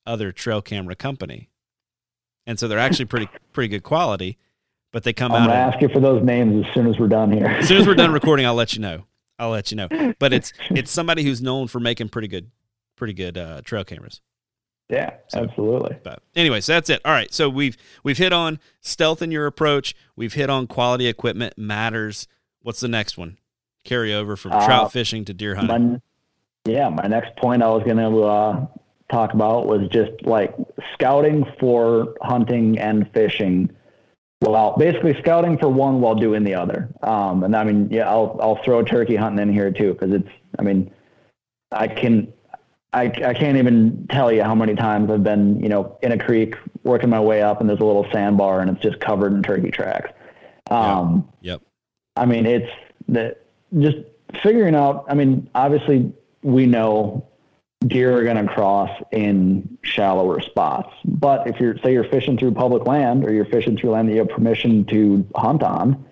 [0.06, 1.50] other trail camera company,
[2.46, 4.38] and so they're actually pretty pretty good quality.
[4.92, 5.50] But they come I'm out.
[5.50, 7.46] I'm ask you for those names as soon as we're done here.
[7.46, 9.06] as soon as we're done recording, I'll let you know.
[9.38, 9.88] I'll let you know.
[10.20, 12.52] But it's it's somebody who's known for making pretty good
[12.96, 14.22] pretty good uh, trail cameras.
[14.90, 15.98] Yeah, so, absolutely.
[16.02, 17.02] But anyways, that's it.
[17.04, 17.34] All right.
[17.34, 19.94] So we've we've hit on stealth in your approach.
[20.16, 22.28] We've hit on quality equipment matters.
[22.62, 23.38] What's the next one?
[23.84, 25.94] Carry over from uh, trout fishing to deer hunting.
[25.94, 26.02] My,
[26.72, 28.68] yeah, my next point I was going to uh,
[29.12, 30.56] talk about was just like
[30.94, 33.70] scouting for hunting and fishing.
[34.42, 36.90] Well, basically scouting for one while doing the other.
[37.02, 40.30] Um, and I mean, yeah, I'll I'll throw turkey hunting in here too because it's.
[40.60, 40.92] I mean,
[41.72, 42.32] I can
[42.94, 46.18] I, I can't even tell you how many times I've been, you know, in a
[46.18, 49.44] creek working my way up and there's a little sandbar and it's just covered in
[49.44, 50.10] turkey tracks.
[50.72, 51.62] Um, yep.
[51.62, 51.70] yep.
[52.16, 52.72] I mean, it's
[53.08, 53.36] the,
[53.78, 53.98] just
[54.42, 57.28] figuring out, I mean, obviously we know
[57.86, 62.52] deer are going to cross in shallower spots, but if you're, say you're fishing through
[62.52, 66.06] public land or you're fishing through land that you have permission to hunt on,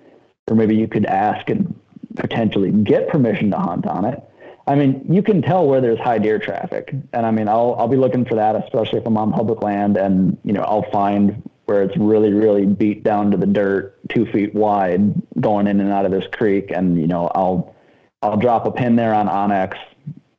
[0.48, 1.74] or maybe you could ask and
[2.16, 4.24] potentially get permission to hunt on it
[4.68, 7.88] I mean, you can tell where there's high deer traffic, and I mean, I'll I'll
[7.88, 11.48] be looking for that, especially if I'm on public land, and you know, I'll find
[11.66, 15.92] where it's really really beat down to the dirt, two feet wide, going in and
[15.92, 17.76] out of this creek, and you know, I'll
[18.24, 19.78] I'll drop a pin there on onX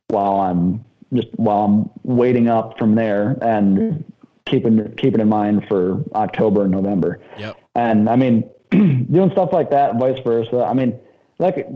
[0.09, 4.03] while I'm just while I'm waiting up from there, and
[4.45, 7.19] keeping keeping in mind for October and November.
[7.37, 7.57] Yep.
[7.75, 10.65] And I mean, doing stuff like that, vice versa.
[10.65, 10.99] I mean,
[11.39, 11.67] like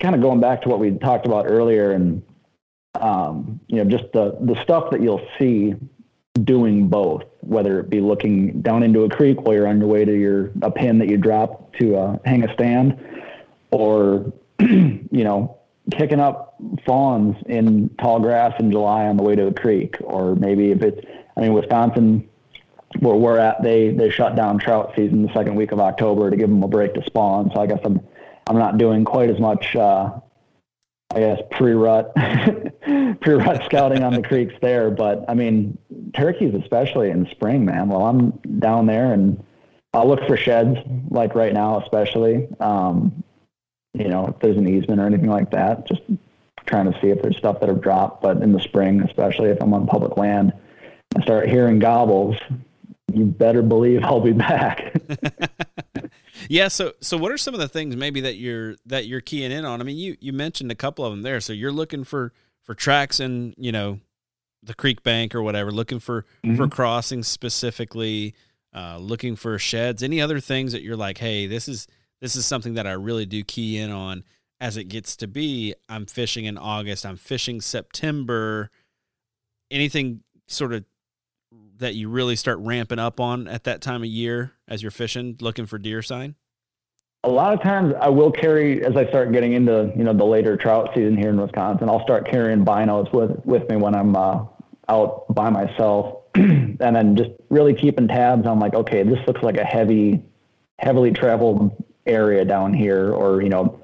[0.00, 2.22] kind of going back to what we talked about earlier and
[2.94, 5.74] um, you know just the the stuff that you'll see
[6.42, 10.04] doing both whether it be looking down into a creek while you're on your way
[10.04, 12.98] to your a pin that you drop to uh, hang a stand
[13.70, 15.59] or you know
[15.92, 20.34] kicking up fawns in tall grass in July on the way to a creek or
[20.36, 21.00] maybe if it's
[21.36, 22.28] I mean Wisconsin
[22.98, 26.36] where we're at they they shut down trout season the second week of October to
[26.36, 28.00] give them a break to spawn so I guess I'm
[28.50, 30.10] I'm not doing quite as much, uh,
[31.14, 32.12] I guess, pre-rut,
[33.20, 34.90] pre-rut scouting on the creeks there.
[34.90, 35.78] But I mean,
[36.14, 37.88] turkeys, especially in spring, man.
[37.88, 39.40] Well, I'm down there and
[39.94, 40.78] I'll look for sheds,
[41.10, 42.48] like right now, especially.
[42.58, 43.22] Um,
[43.94, 46.02] you know, if there's an easement or anything like that, just
[46.66, 48.22] trying to see if there's stuff that have dropped.
[48.22, 50.52] But in the spring, especially if I'm on public land,
[51.16, 52.36] I start hearing gobbles.
[53.12, 54.94] You better believe I'll be back.
[56.48, 56.68] Yeah.
[56.68, 59.64] So, so what are some of the things maybe that you're that you're keying in
[59.64, 59.80] on?
[59.80, 61.40] I mean, you you mentioned a couple of them there.
[61.40, 64.00] So you're looking for for tracks in you know
[64.62, 66.56] the creek bank or whatever, looking for mm-hmm.
[66.56, 68.34] for crossings specifically,
[68.74, 70.02] uh, looking for sheds.
[70.02, 71.86] Any other things that you're like, hey, this is
[72.20, 74.24] this is something that I really do key in on
[74.60, 75.74] as it gets to be.
[75.88, 77.06] I'm fishing in August.
[77.06, 78.70] I'm fishing September.
[79.70, 80.84] Anything sort of
[81.78, 85.36] that you really start ramping up on at that time of year as you're fishing,
[85.40, 86.34] looking for deer sign?
[87.24, 90.24] A lot of times I will carry as I start getting into, you know, the
[90.24, 94.16] later trout season here in Wisconsin, I'll start carrying binos with, with me when I'm
[94.16, 94.44] uh,
[94.88, 99.56] out by myself and then just really keeping tabs on like, okay, this looks like
[99.56, 100.22] a heavy,
[100.78, 103.80] heavily traveled area down here, or, you know,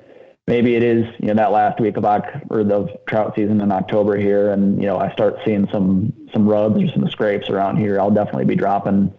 [0.46, 3.72] maybe it is you know that last week of Oc- or the trout season in
[3.72, 7.78] October here, and you know I start seeing some some rubs or some scrapes around
[7.78, 8.00] here.
[8.00, 9.12] I'll definitely be dropping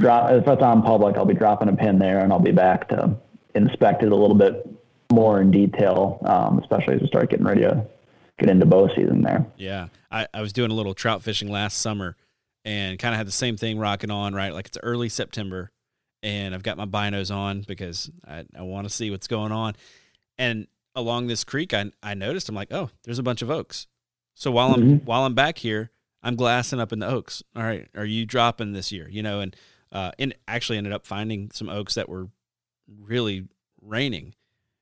[0.00, 1.16] drop if it's on public.
[1.16, 3.16] I'll be dropping a pin there, and I'll be back to
[3.54, 4.66] inspect it a little bit
[5.12, 7.86] more in detail, um, especially as we start getting ready to
[8.38, 9.46] get into bow season there.
[9.56, 9.88] Yeah.
[10.10, 12.16] I, I was doing a little trout fishing last summer
[12.64, 14.54] and kind of had the same thing rocking on, right?
[14.54, 15.70] Like it's early September
[16.22, 19.74] and I've got my binos on because I, I want to see what's going on.
[20.38, 23.86] And along this creek, I, I noticed, I'm like, oh, there's a bunch of oaks.
[24.34, 25.04] So while I'm, Mhm.
[25.04, 25.90] while I'm back here,
[26.22, 27.42] I'm glassing up in the oaks.
[27.56, 27.88] All right.
[27.96, 29.08] Are you dropping this year?
[29.08, 29.56] You know, and,
[29.90, 32.28] uh, and actually ended up finding some oaks that were
[32.86, 33.48] really
[33.80, 34.34] raining,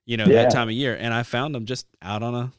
[0.06, 0.42] you know, Yeah.
[0.44, 0.94] that time of year.
[0.94, 2.52] And I found them just out on a,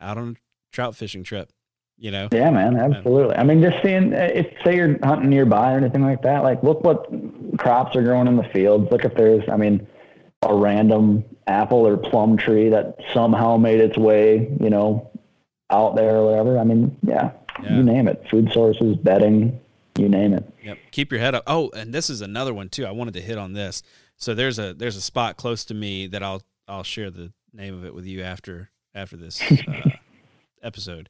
[0.00, 0.34] out on a
[0.72, 1.50] trout fishing trip,
[1.98, 2.28] you know?
[2.32, 3.36] Yeah, man, absolutely.
[3.36, 6.62] I mean, just seeing uh, if say you're hunting nearby or anything like that, like
[6.62, 7.06] look what
[7.58, 8.90] crops are growing in the fields.
[8.90, 9.86] Look if there's, I mean,
[10.42, 15.10] a random apple or plum tree that somehow made its way, you know,
[15.70, 16.58] out there or whatever.
[16.58, 17.30] I mean, yeah,
[17.62, 17.76] Yeah.
[17.76, 18.22] you name it.
[18.30, 19.58] Food sources, bedding,
[19.98, 20.44] you name it.
[20.62, 20.78] Yep.
[20.90, 21.44] Keep your head up.
[21.46, 22.84] Oh, and this is another one too.
[22.86, 23.82] I wanted to hit on this.
[24.16, 27.74] So there's a there's a spot close to me that I'll I'll share the name
[27.74, 29.90] of it with you after after this uh,
[30.62, 31.08] episode.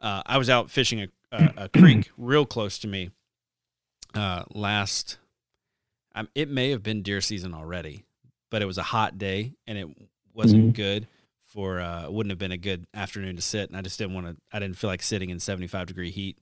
[0.00, 3.10] Uh, I was out fishing a, a, a creek real close to me
[4.14, 5.18] uh, last.
[6.14, 8.04] Um, it may have been deer season already,
[8.50, 9.88] but it was a hot day and it
[10.32, 11.06] wasn't good
[11.46, 11.80] for.
[11.80, 14.26] Uh, it wouldn't have been a good afternoon to sit, and I just didn't want
[14.26, 14.36] to.
[14.52, 16.38] I didn't feel like sitting in 75 degree heat.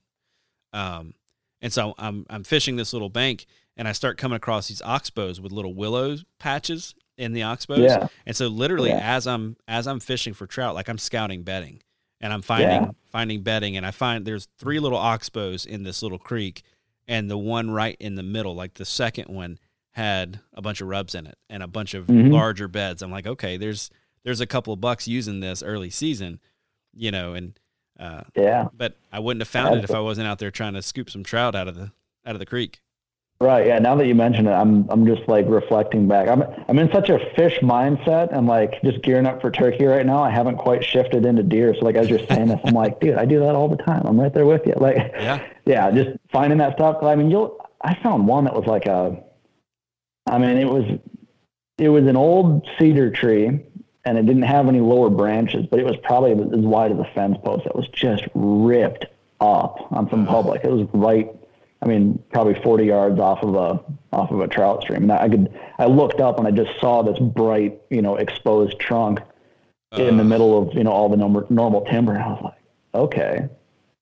[0.73, 1.13] Um,
[1.61, 3.45] and so I'm I'm fishing this little bank,
[3.77, 7.79] and I start coming across these oxbows with little willow patches in the oxbows.
[7.79, 8.07] Yeah.
[8.25, 8.99] And so literally Yeah.
[9.15, 11.81] as I'm as I'm fishing for trout, like I'm scouting bedding,
[12.25, 12.91] and I'm finding Yeah.
[13.05, 16.63] finding bedding, and I find there's three little oxbows in this little creek,
[17.07, 19.59] and the one right in the middle, like the second one,
[19.91, 22.31] had a bunch of rubs in it and a bunch of Mhm.
[22.33, 23.01] larger beds.
[23.03, 23.89] I'm like, okay, there's
[24.23, 26.39] there's a couple of bucks using this early season,
[26.95, 27.59] you know, and
[27.99, 28.69] uh, Yeah.
[28.73, 31.23] but I wouldn't have found it if I wasn't out there trying to scoop some
[31.23, 31.91] trout out of the
[32.25, 32.81] out of the creek.
[33.41, 33.67] Right.
[33.67, 33.79] Yeah.
[33.79, 36.29] Now that you mention it, I'm I'm just like reflecting back.
[36.29, 40.05] I'm I'm in such a fish mindset and like just gearing up for turkey right
[40.05, 40.23] now.
[40.23, 41.75] I haven't quite shifted into deer.
[41.77, 44.03] So like as you're saying this, I'm like, dude, I do that all the time.
[44.05, 44.73] I'm right there with you.
[44.77, 45.45] Like, Yeah.
[45.65, 47.03] yeah, just finding that stuff.
[47.03, 47.59] I mean, you'll.
[47.81, 49.21] I found one that was like a.
[50.27, 50.85] I mean, it was,
[51.77, 53.47] it was an old cedar tree,
[54.05, 57.11] and it didn't have any lower branches, but it was probably as wide as a
[57.13, 57.65] fence post.
[57.65, 59.05] It was just ripped
[59.41, 60.63] up on some public.
[60.63, 61.29] It was right.
[61.85, 63.79] I mean, probably 40 yards off of a
[64.15, 65.03] off of a trout stream.
[65.03, 65.53] And I could.
[65.77, 69.19] I looked up and I just saw this bright, you know, exposed trunk
[69.95, 72.13] in the Uh, middle of you know all the normal normal timber.
[72.13, 72.61] And I was like,
[72.95, 73.47] okay,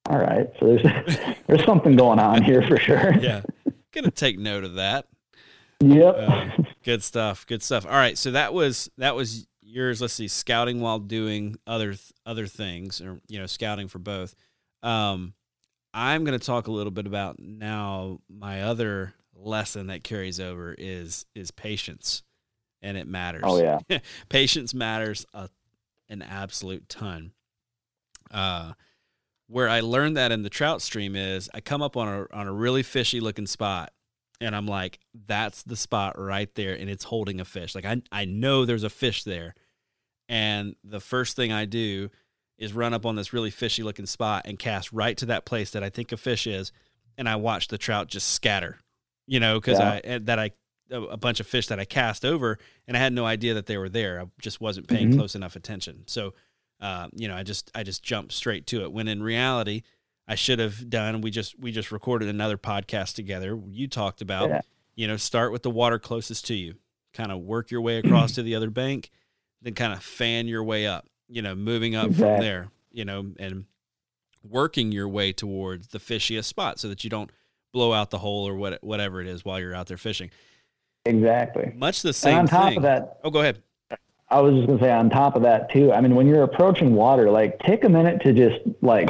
[0.10, 0.50] all right.
[0.60, 1.18] So there's
[1.48, 3.14] there's something going on here for sure.
[3.20, 3.42] Yeah.
[3.92, 5.06] Gonna take note of that.
[5.82, 6.16] Yep.
[6.18, 6.50] Uh,
[6.84, 7.46] good stuff.
[7.46, 7.86] Good stuff.
[7.86, 8.18] All right.
[8.18, 10.00] So that was that was yours.
[10.02, 10.28] Let's see.
[10.30, 14.34] Scouting while doing other other things, or you know, scouting for both.
[14.82, 15.34] Um,
[15.94, 18.20] I'm going to talk a little bit about now.
[18.30, 22.24] My other lesson that carries over is is patience,
[22.82, 23.44] and it matters.
[23.46, 23.80] oh yeah.
[24.30, 25.50] patience matters a,
[26.10, 27.32] an absolute ton.
[28.32, 28.74] Uh,
[29.48, 32.48] where I learned that in the trout stream is I come up on a on
[32.48, 33.92] a really fishy looking spot,
[34.42, 37.76] and I'm like, that's the spot right there, and it's holding a fish.
[37.76, 39.54] Like I I know there's a fish there,
[40.28, 42.10] and the first thing I do
[42.58, 45.72] is run up on this really fishy looking spot and cast right to that place
[45.72, 46.72] that I think a fish is,
[47.18, 48.80] and I watch the trout just scatter,
[49.28, 49.92] you know, because Yeah.
[49.94, 50.52] I and that I
[50.92, 53.78] a bunch of fish that I cast over, and I had no idea that they
[53.78, 54.22] were there.
[54.22, 55.18] I just wasn't paying Mhm.
[55.18, 56.04] close enough attention.
[56.08, 56.36] So,
[56.80, 58.92] uh, you know, I just I just jumped straight to it.
[58.92, 59.82] When in reality,
[60.28, 61.22] I should have done.
[61.22, 63.60] We just we just recorded another podcast together.
[63.70, 64.62] You talked about, Yeah.
[64.96, 66.76] you know, start with the water closest to you,
[67.14, 69.10] kind of work your way across to the other bank,
[69.62, 71.08] then kind of fan your way up.
[71.28, 72.70] You know, moving up from there.
[72.92, 73.66] You know, and
[74.48, 77.32] working your way towards the fishiest spot so that you don't
[77.72, 80.30] blow out the hole or what whatever it is while you're out there fishing.
[81.06, 81.74] Exactly.
[81.76, 82.78] Much the And same on top thing.
[82.78, 83.62] of that, oh, go ahead.
[84.30, 85.92] I was just gonna say on top of that too.
[85.92, 89.10] I mean, when you're approaching water, like take a minute to just like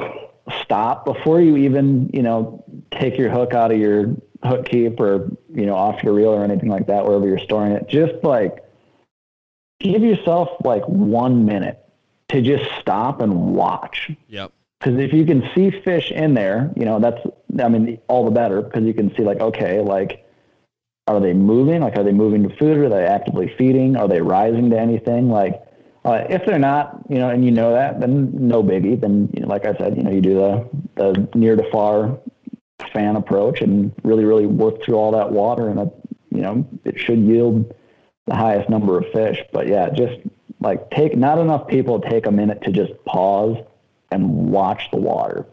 [0.61, 5.29] stop before you even, you know, take your hook out of your hook keep or
[5.53, 7.87] you know off your reel or anything like that, wherever you're storing it.
[7.87, 8.63] Just like
[9.79, 11.82] give yourself like one minute
[12.33, 14.11] to just stop and watch.
[14.27, 14.51] Yep.
[14.79, 17.21] Because if you can see fish in there, you know that's
[17.63, 20.25] I mean all the better because you can see like okay like
[21.07, 21.81] are they moving?
[21.81, 22.77] Like are they moving to food?
[22.77, 23.95] Are they actively feeding?
[23.95, 25.29] Are they rising to anything?
[25.29, 25.61] Like
[26.03, 28.99] uh, if they're not you know and you know that then no biggie.
[28.99, 32.19] Then you know, like I said you know you do the the near to far
[32.91, 35.93] fan approach and really really work through all that water and it,
[36.29, 37.73] you know it should yield
[38.27, 39.39] the highest number of fish.
[39.53, 40.19] But yeah just
[40.63, 43.57] like take not enough people take a minute to just pause
[44.11, 45.45] and watch the water.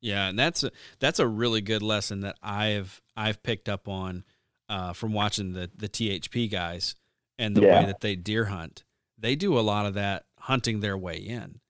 [0.00, 4.24] Yeah, and that's a, that's a really good lesson that I've I've picked up on
[4.68, 6.94] uh, from watching the the THP guys
[7.38, 7.80] and the Yeah.
[7.80, 8.84] way that they deer hunt.
[9.22, 11.60] they do a lot of that hunting their way in.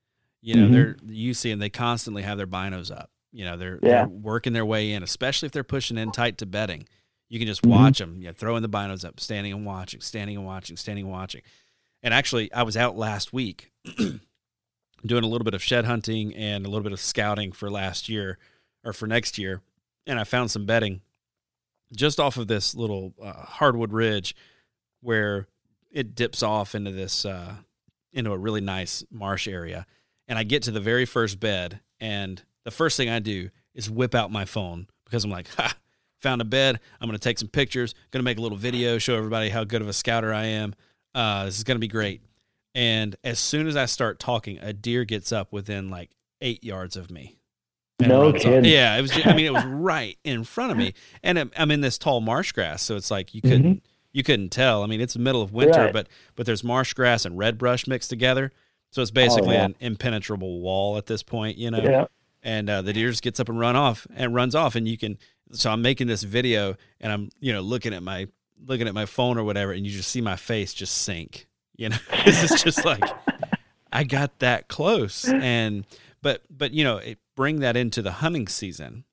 [0.41, 0.73] You know, Mhm.
[0.73, 3.11] they're you see, and they constantly have their binos up.
[3.33, 3.89] You know, they're, Yeah.
[4.05, 6.87] they're working their way in, especially if they're pushing in tight to bedding.
[7.29, 7.71] You can just Mhm.
[7.71, 11.13] watch them, yeah, throwing the binos up, standing and watching, standing and watching, standing and
[11.13, 11.43] watching.
[12.03, 16.65] And actually, I was out last week doing a little bit of shed hunting and
[16.65, 18.39] a little bit of scouting for last year
[18.85, 19.61] or for next year,
[20.07, 21.03] and I found some bedding
[21.95, 24.35] just off of this little uh, hardwood ridge
[25.01, 25.47] where
[25.91, 27.57] it dips off into this uh,
[28.13, 29.87] into a really nice marsh area.
[30.29, 33.91] And I get to the very first bed, and the first thing I do is
[33.91, 35.75] whip out my phone because I'm like, ha,
[36.21, 36.79] found a bed.
[37.01, 39.65] I'm going to take some pictures, going to make a little video, show everybody how
[39.65, 40.75] good of a scouter I am.
[41.15, 42.23] Uh, this is going to be great.
[42.75, 46.97] And as soon as I start talking, a deer gets up within like eight yards
[46.97, 47.37] of me.
[48.01, 48.65] No kidding.
[48.65, 49.11] Yeah, it was.
[49.11, 51.99] Just, I mean, it was right in front of me, and I'm- I'm in this
[51.99, 53.83] tall marsh grass, so it's like you couldn't
[54.13, 54.83] you couldn't tell.
[54.83, 55.83] I mean, it's the middle of winter, Mm-hmm.
[55.85, 55.93] Right.
[55.93, 58.53] but but there's marsh grass and red brush mixed together,
[58.91, 59.67] so it's basically yeah.
[59.67, 61.83] an impenetrable wall at this point, you know.
[61.83, 62.07] Yeah.
[62.43, 64.97] And uh, the deer just gets up and run off and runs off, and you
[64.97, 65.19] can.
[65.53, 68.29] So I'm making this video, and I'm you know looking at my
[68.67, 71.49] looking at my phone or whatever, and you just see my face just sink.
[71.77, 73.15] You know, this is just like
[73.93, 75.85] I got that close, and
[76.23, 79.05] but but you know, it, bring that into the hunting season.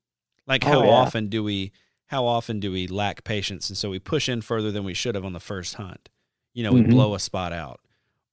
[0.45, 0.91] Like Oh, how yeah.
[0.91, 1.71] often do we
[2.07, 5.15] how often do we lack patience, and so we push in further than we should
[5.15, 6.09] have on the first hunt?
[6.53, 6.91] You know, we Mhm.
[6.91, 7.81] blow a spot out,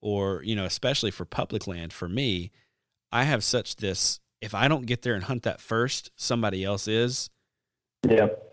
[0.00, 1.92] or you know, especially for public land.
[1.92, 2.50] For me,
[3.12, 4.20] I have such this.
[4.40, 7.30] If I don't get there and hunt that first, somebody else is
[8.08, 8.43] Yep.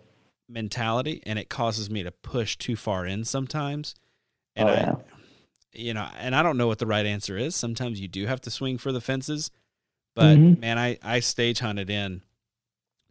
[0.51, 3.95] Mentality, and it causes me to push too far in sometimes.
[4.55, 4.91] And Oh, I,
[5.73, 7.55] you know, and I don't know what the right answer is.
[7.55, 9.51] Sometimes you do have to swing for the fences,
[10.15, 10.57] but Mhm.
[10.59, 12.21] man, I I stage hunted in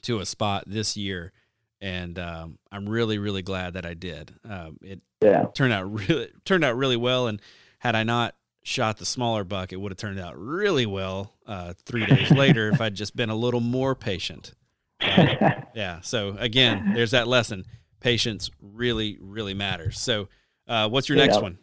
[0.03, 1.33] to a spot this year,
[1.81, 4.35] and um, I'm really really glad that I did.
[4.49, 5.47] Um, it Yeah.
[5.55, 7.41] turned out really turned out really well, and
[7.79, 11.73] had I not shot the smaller buck, it would have turned out really well uh,
[11.87, 14.53] three days later if I'd just been a little more patient.
[15.75, 16.01] Yeah.
[16.01, 17.65] So again, there's that lesson.
[18.01, 20.01] Patience really really matters.
[20.01, 20.29] So,
[20.67, 21.59] uh, what's your next one?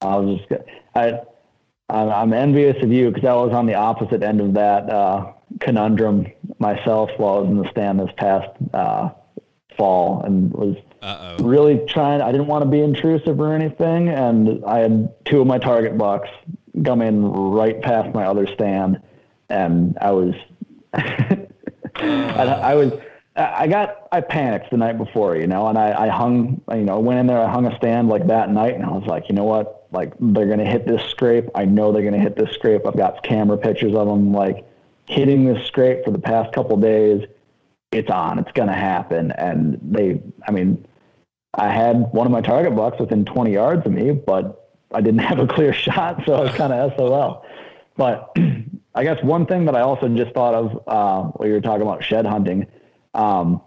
[0.00, 0.62] I was just,
[0.94, 1.20] I,
[1.88, 6.26] I'm, envious of you because I was on the opposite end of that uh, conundrum
[6.58, 9.10] myself while I was in the stand this past uh,
[9.76, 11.44] fall and was Uh oh.
[11.44, 12.20] really trying.
[12.20, 15.96] I didn't want to be intrusive or anything, and I had two of my target
[15.98, 16.28] bucks
[16.84, 19.00] come in right past my other stand,
[19.48, 20.34] and I was,
[22.36, 22.92] I, I was,
[23.36, 26.98] I got, I panicked the night before, you know, and I, I hung, you know,
[27.00, 29.34] went in there, I hung a stand like that night, and I was like, you
[29.34, 31.48] know what, like they're gonna hit this scrape.
[31.54, 32.86] I know they're gonna hit this scrape.
[32.86, 34.66] I've got camera pictures of them like
[35.06, 37.26] hitting this scrape for the past couple days.
[37.90, 38.38] It's on.
[38.38, 40.86] It's gonna happen, and they, I mean.
[41.54, 45.20] I had one of my target bucks within 20 yards of me, but I didn't
[45.28, 47.44] have a clear shot, so I was kind of SOL.
[47.96, 48.34] But
[48.94, 51.82] I guess one thing that I also just thought of uh, while you were talking
[51.82, 52.66] about shed hunting,
[53.14, 53.62] um,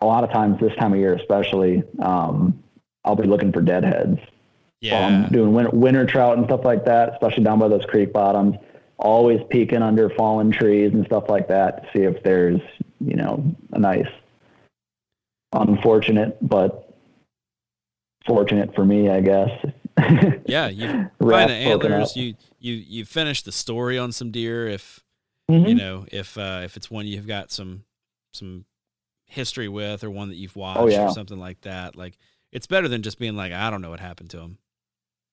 [0.00, 2.62] a lot of times this time of year, especially, um,
[3.04, 4.20] I'll be looking for deadheads.
[4.80, 5.06] Yeah.
[5.06, 8.56] Um, doing winter, winter trout and stuff like that, especially down by those creek bottoms.
[8.98, 12.60] Always peeking under fallen trees and stuff like that to see if there's,
[13.00, 14.08] you know, a nice,
[15.52, 16.96] unfortunate but
[18.26, 19.50] fortunate for me, I guess.
[20.46, 20.68] yeah.
[20.68, 22.16] You find the antlers.
[22.16, 25.00] You you you finish the story on some deer if
[25.50, 25.68] Mhm.
[25.68, 27.84] you know if uh, if it's one you've got some
[28.34, 28.64] some
[29.26, 31.06] history with or one that you've watched Oh, yeah.
[31.06, 31.96] or something like that.
[31.96, 32.18] Like
[32.52, 34.58] it's better than just being like I don't know what happened to him.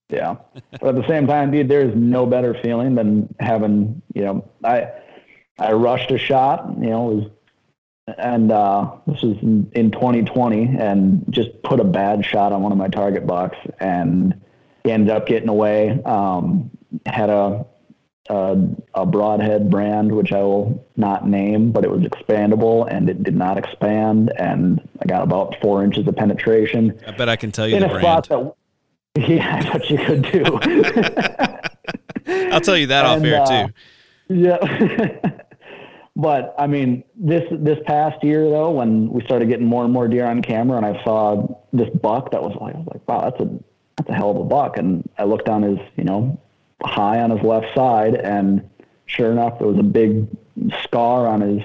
[0.09, 0.35] Yeah.
[0.79, 4.87] But at the same time, dude, there's no better feeling than having, you know, I
[5.59, 7.31] I rushed a shot, you know, was
[8.19, 12.71] and uh this was in, in 2020 and just put a bad shot on one
[12.71, 14.39] of my target bucks and
[14.85, 16.01] he ended up getting away.
[16.05, 16.71] Um
[17.05, 17.65] had a
[18.27, 18.57] a,
[18.95, 23.35] a broadhead brand which I will not name, but it was expandable and it did
[23.35, 27.67] not expand and I got about four inches of penetration I bet I can tell
[27.67, 28.25] you in the a brand.
[28.25, 28.55] spot that
[29.29, 30.43] yeah, I thought you could do.
[32.51, 33.73] I'll tell you that off And, air uh, too.
[34.29, 35.31] yeah.
[36.15, 40.07] but I mean, this this past year though, when we started getting more and more
[40.07, 43.29] deer on camera, and I saw this buck that was like, I was like, wow,
[43.29, 43.49] that's a
[43.97, 44.77] that's a hell of a buck.
[44.77, 46.39] And I looked on his, you know,
[46.83, 48.67] high on his left side, and
[49.05, 50.27] sure enough, there was a big
[50.83, 51.61] scar on his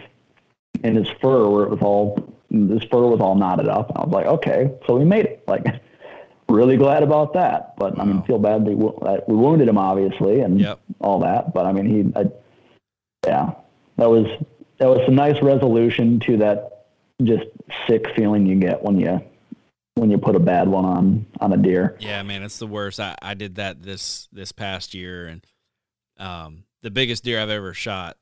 [0.83, 3.91] in his fur where it was all his fur was all knotted up.
[3.91, 5.45] And I was like, okay, so we made it.
[5.47, 5.65] Like,
[6.49, 7.77] really glad about that.
[7.77, 10.81] But I mean, feel bad we, that we wounded him obviously, and Yep.
[11.01, 11.53] all that.
[11.55, 12.31] But I mean, he, I,
[13.27, 13.53] yeah,
[13.97, 14.27] that was
[14.79, 16.87] that was a nice resolution to that
[17.23, 17.45] just
[17.87, 19.21] sick feeling you get when you
[20.01, 21.97] when you put a bad one on on a deer.
[22.01, 22.99] Yeah, man, it's the worst.
[22.99, 25.45] I, I did that this this past year, and
[26.19, 28.17] um, the biggest deer I've ever shot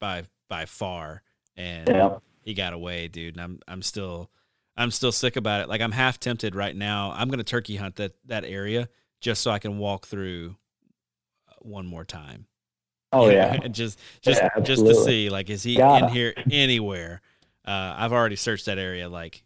[0.00, 1.22] by by far,
[1.56, 2.18] and Yeah.
[2.42, 3.34] he got away, dude.
[3.36, 4.30] And I'm I'm still
[4.76, 5.68] I'm still sick about it.
[5.68, 7.12] Like I'm half tempted right now.
[7.16, 8.88] I'm gonna turkey hunt that that area
[9.20, 10.56] just so I can walk through
[11.60, 12.46] one more time.
[13.12, 13.56] Oh know, yeah.
[13.68, 16.06] just just Yeah, just to see like is he Gotta.
[16.06, 17.22] in here anywhere?
[17.66, 19.42] Uh, I've already searched that area like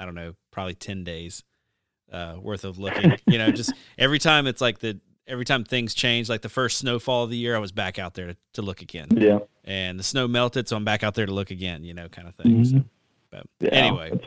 [0.00, 1.44] I don't know, probably ten days
[2.10, 3.12] uh, worth of looking.
[3.26, 4.98] you know, just every time it's like the
[5.28, 8.14] every time things change, like the first snowfall of the year, I was back out
[8.14, 9.38] there to, to look again, Yeah.
[9.64, 11.84] and the snow melted, so I'm back out there to look again.
[11.84, 12.64] You know, kind of thing.
[12.64, 12.84] So, Mhm.
[13.30, 14.18] but Yeah, anyway,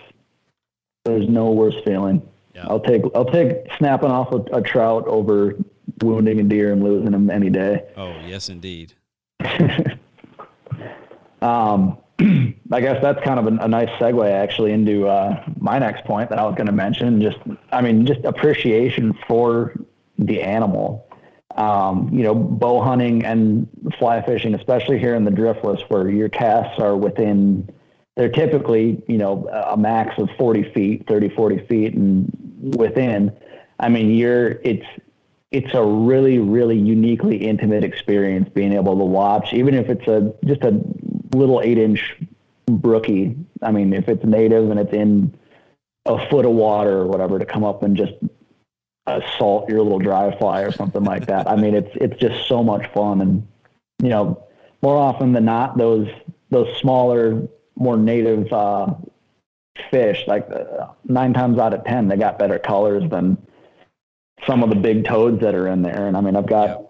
[1.05, 2.21] there's no worse feeling.
[2.55, 2.67] Yeah.
[2.69, 5.57] I'll take I'll take snapping off a, a trout over
[6.01, 7.83] wounding a deer and losing them any day.
[7.97, 8.93] oh yes, indeed.
[11.41, 11.97] Um,
[12.71, 16.29] I guess that's kind of a, a nice segue actually into uh, my next point
[16.29, 17.21] that I was going to mention.
[17.21, 17.37] Just,
[17.71, 19.73] I mean, just appreciation for
[20.17, 21.07] the animal.
[21.55, 23.67] Um, you know, bow hunting and
[23.99, 27.69] fly fishing, especially here in the driftless, where your casts are within,
[28.15, 33.31] they're typically, you know, a max of 40 feet, 30, 40 feet, and within.
[33.79, 34.85] I mean, you're, it's,
[35.51, 40.33] it's a really, really uniquely intimate experience being able to watch, even if it's a
[40.45, 40.81] just a
[41.33, 42.15] little eight inch
[42.65, 43.35] brookie.
[43.61, 45.33] I mean, if it's native and it's in
[46.05, 48.13] a foot of water or whatever, to come up and just
[49.05, 51.47] assault your little dry fly or something like that.
[51.47, 53.47] I mean, it's it's just so much fun, and
[54.01, 54.43] you know,
[54.81, 56.07] more often than not, those
[56.49, 58.93] those smaller, more native uh,
[59.91, 63.37] fish, like uh, nine times out of ten, they got better colors than
[64.45, 66.07] some of the big toads that are in there.
[66.07, 66.85] And I mean, I've got,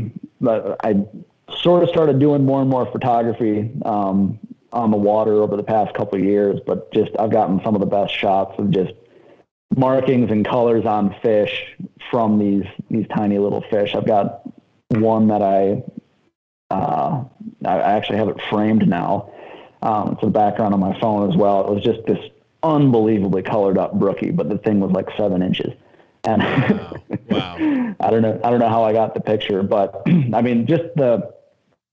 [0.40, 1.04] but I
[1.62, 4.38] sort of started doing more and more photography um,
[4.72, 7.80] on the water over the past couple of years, but just I've gotten some of
[7.80, 8.92] the best shots of just
[9.76, 11.76] markings and colors on fish
[12.10, 13.94] from these these tiny little fish.
[13.94, 14.42] I've got
[14.88, 15.82] one that I
[16.70, 17.24] uh,
[17.64, 19.30] I actually have it framed now.
[19.82, 21.68] Um, it's in the background on my phone as well.
[21.68, 22.18] It was just this
[22.62, 25.72] unbelievably colored up brookie, but the thing was like seven inches.
[26.24, 26.42] And
[27.28, 27.56] Wow.
[28.00, 28.40] I don't know.
[28.42, 31.35] I don't know how I got the picture, but I mean, just the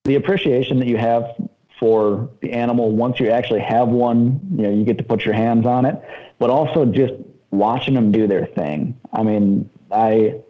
[0.06, 1.36] the appreciation that you have
[1.80, 4.40] for the animal once you actually have one.
[4.56, 6.02] You know, you get to put your hands on it,
[6.40, 7.14] but also just
[7.52, 9.00] watching them do their thing.
[9.12, 10.42] I mean, I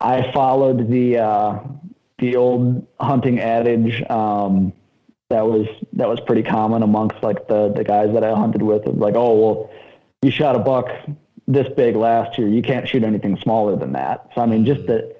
[0.00, 1.58] I followed the uh,
[2.18, 4.72] the old hunting adage um,
[5.30, 8.86] that was that was pretty common amongst like the the guys that I hunted with.
[8.86, 9.70] Like, oh well,
[10.22, 10.88] you shot a buck
[11.48, 12.48] this big last year.
[12.48, 14.28] You can't shoot anything smaller than that.
[14.34, 15.15] So I mean, just that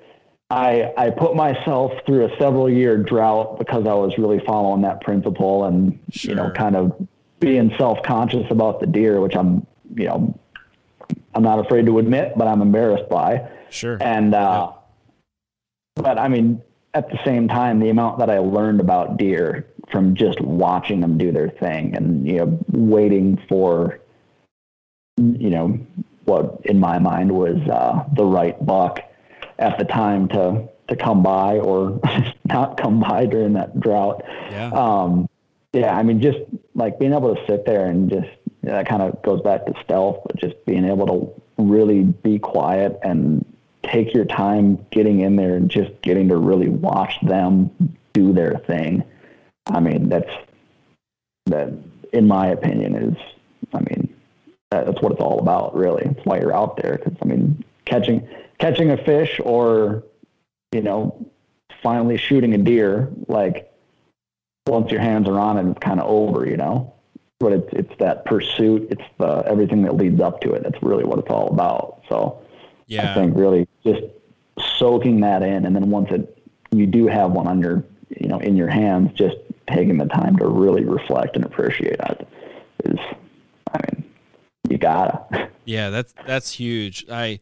[0.51, 5.01] I I put myself through a several year drought because I was really following that
[5.01, 7.09] principle and you know kind of
[7.41, 10.39] being self conscious about the deer, which I'm you know
[11.35, 13.49] I'm not afraid to admit, but I'm embarrassed by.
[13.71, 13.99] Sure.
[14.01, 14.73] And uh,
[15.97, 16.63] but I mean,
[16.95, 21.19] at the same time, the amount that I learned about deer from just watching them
[21.19, 24.01] do their thing and you know waiting for
[25.17, 25.79] you know
[26.25, 29.01] what in my mind was uh, the right buck
[29.59, 32.01] at the time to to come by or
[32.45, 34.23] not come by during that drought.
[34.51, 34.69] Yeah.
[34.69, 35.29] Um,
[35.73, 36.39] yeah, I mean, just
[36.75, 38.29] like being able to sit there and just
[38.63, 42.99] that kind of goes back to stealth, but just being able to really be quiet
[43.03, 43.45] and
[43.83, 47.71] take your time getting in there and just getting to really watch them
[48.13, 49.05] do their thing.
[49.67, 50.31] I mean, that's
[51.47, 51.73] that,
[52.13, 53.17] in my opinion, is
[53.75, 54.15] I mean,
[54.71, 56.05] that's what it's all about, really.
[56.05, 56.97] It's why you're out there.
[56.97, 58.27] Because I mean, catching
[58.59, 60.05] catching a fish or
[60.73, 61.27] you know,
[61.83, 63.73] finally shooting a deer, like
[64.67, 66.93] once your hands are on it, it's kind of over, you know.
[67.39, 70.63] But it's it's that pursuit, it's the everything that leads up to it.
[70.63, 72.03] That's really what it's all about.
[72.09, 72.43] So
[72.87, 73.11] yeah.
[73.11, 74.03] I think really just
[74.79, 76.33] soaking that in, and then once it
[76.71, 77.85] you do have one on your
[78.21, 79.37] you know in your hands, just
[79.69, 82.29] taking the time to really reflect and appreciate it
[82.85, 82.99] is,
[83.73, 84.05] I mean,
[84.69, 85.51] you gotta.
[85.69, 87.07] Yeah, that's that's huge.
[87.11, 87.41] I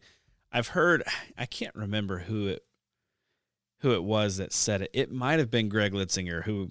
[0.55, 1.03] I've heard
[1.37, 2.63] I can't remember who it
[3.81, 4.89] who it was that said it.
[4.93, 6.69] It might have been Greg Litzinger who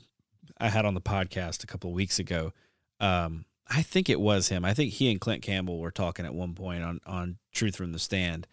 [0.58, 2.52] I had on the podcast a couple of weeks ago.
[2.98, 4.64] Um, I think it was him.
[4.64, 7.92] I think he and Clint Campbell were talking at one point on on Truth from
[7.92, 8.46] the Stand,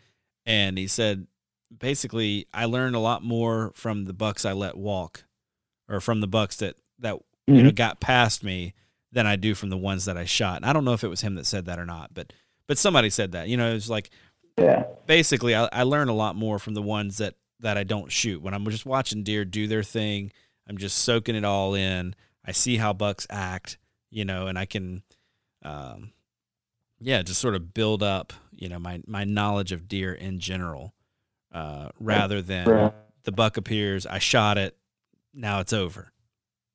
[0.45, 1.27] and he said
[1.75, 5.23] basically I learned a lot more from the bucks I let walk,
[5.89, 7.17] or from the bucks that that
[7.47, 8.73] you know got past me
[9.11, 10.57] than I do from the ones that I shot.
[10.57, 12.31] And I don't know if it was him that said that or not, but
[12.67, 13.49] but somebody said that.
[13.49, 14.11] You know, it's like
[14.57, 14.85] Yeah.
[15.07, 18.41] basically I, I learn a lot more from the ones that that I don't shoot.
[18.41, 20.31] When I'm just watching deer do their thing,
[20.67, 22.15] I'm just soaking it all in.
[22.45, 23.77] I see how bucks act,
[24.09, 25.03] you know, and I can
[25.63, 26.11] um
[26.99, 30.93] yeah, just sort of build up, you know, my my knowledge of deer in general,
[31.51, 32.93] uh, rather than
[33.23, 34.77] the buck appears, I shot it,
[35.33, 36.11] now it's over.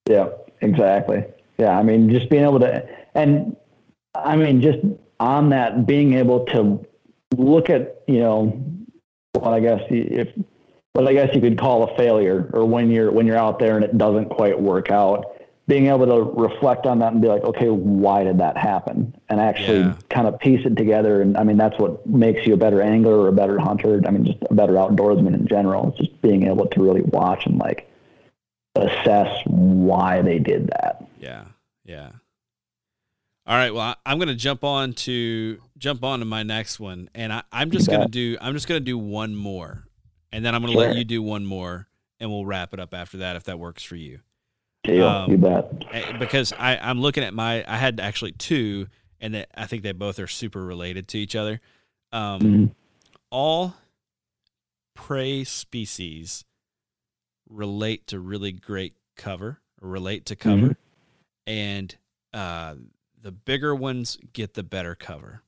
[0.08, 0.28] Yeah,
[0.60, 1.24] exactly.
[1.58, 3.56] Yeah, I mean, just being able to, and
[4.14, 4.78] I mean, just
[5.20, 6.84] on that, being able to
[7.38, 8.62] look at, you know,
[9.32, 10.28] what I guess you- if,
[10.92, 13.76] what I guess you could call a failure, or when you're when you're out there
[13.76, 15.26] and it doesn't quite work out,
[15.68, 19.40] being able to reflect on that and be like, okay, why did that happen, and
[19.40, 19.94] actually Yeah.
[20.08, 21.20] kind of piece it together.
[21.20, 24.00] And I mean, that's what makes you a better angler or a better hunter.
[24.06, 25.88] I mean, just a better outdoorsman in general.
[25.88, 27.90] It's just being able to really watch and like
[28.74, 31.04] assess why they did that.
[31.20, 31.44] Yeah,
[31.84, 32.10] yeah.
[33.46, 33.72] All right.
[33.74, 37.42] Well, I'm going to jump on to jump on to my next one, and I,
[37.52, 39.84] I'm just going to do I'm just to do one more,
[40.32, 41.88] and then I'm going to let you do one more,
[42.20, 44.20] and we'll wrap it up after that if that works for you.
[44.84, 45.70] Deal, Um, you bet.
[45.92, 48.88] Eh, Because I I'm looking at my I had actually two,
[49.20, 51.60] and that I think they both are super related to each other.
[52.12, 52.74] Um, Mhm.
[53.30, 53.74] all
[54.94, 56.44] prey species
[57.48, 60.76] relate to really great cover relate to cover Mhm.
[61.46, 61.96] and
[62.32, 62.74] uh,
[63.20, 65.42] the bigger ones get the better cover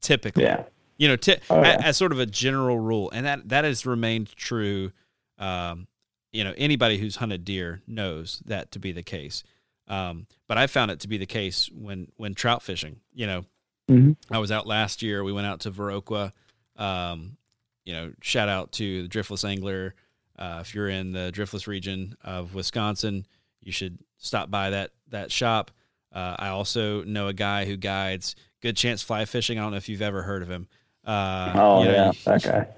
[0.00, 0.64] typically Yeah.
[0.98, 1.80] you know ti- Oh, yeah.
[1.84, 4.92] as sort of a general rule and that that has remained true
[5.38, 5.86] um,
[6.32, 9.42] you know anybody who's hunted deer knows that to be the case
[9.88, 13.44] um, but i found it to be the case when when trout fishing you know
[13.88, 14.14] Mhm.
[14.30, 15.24] I was out last year.
[15.24, 16.30] We went out to Viroqua.
[16.76, 17.36] Um,
[17.84, 19.96] you know, shout out to the Driftless Angler.
[20.38, 23.26] Uh, if you're in the Driftless region of Wisconsin,
[23.60, 25.72] you should stop by that that shop.
[26.12, 29.58] Uh, I also know a guy who guides Good Chance Fly Fishing.
[29.58, 30.68] I don't know if you've ever heard of him.
[31.04, 32.68] Uh, Oh you know, yeah, that guy.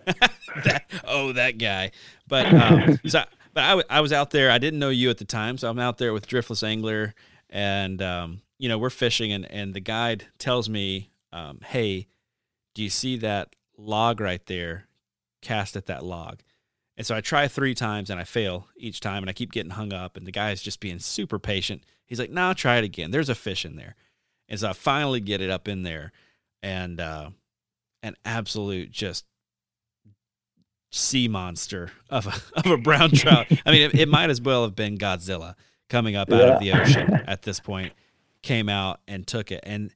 [0.65, 1.91] that, oh, that guy.
[2.29, 4.51] But um, so, but I, w- I was out there.
[4.51, 7.15] I didn't know you at the time, so I'm out there with Driftless Angler,
[7.51, 12.07] and um, you know we're fishing, and and the guide tells me, um, "Hey,
[12.75, 14.87] do you see that log right there?
[15.43, 16.41] Cast at that log."
[16.97, 19.73] And so I try three times and I fail each time, and I keep getting
[19.73, 20.17] hung up.
[20.17, 21.83] And the guy's just being super patient.
[22.07, 23.11] He's like, "No, try it again.
[23.11, 23.97] There's a fish in there."
[24.53, 26.13] And so I finally get it up in there,
[26.63, 27.31] and uh,
[28.03, 29.25] an absolute just
[30.91, 33.47] sea monster of a, of a brown trout.
[33.65, 35.55] I mean, it, it might as well have been Godzilla
[35.89, 37.95] coming up out of the ocean at this point.
[38.43, 39.91] Came out and took it, and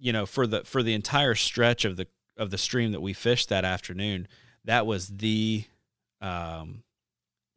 [0.00, 3.12] you know, for the for the entire stretch of the of the stream that we
[3.12, 4.26] fished that afternoon,
[4.64, 5.64] that was the
[6.20, 6.82] um,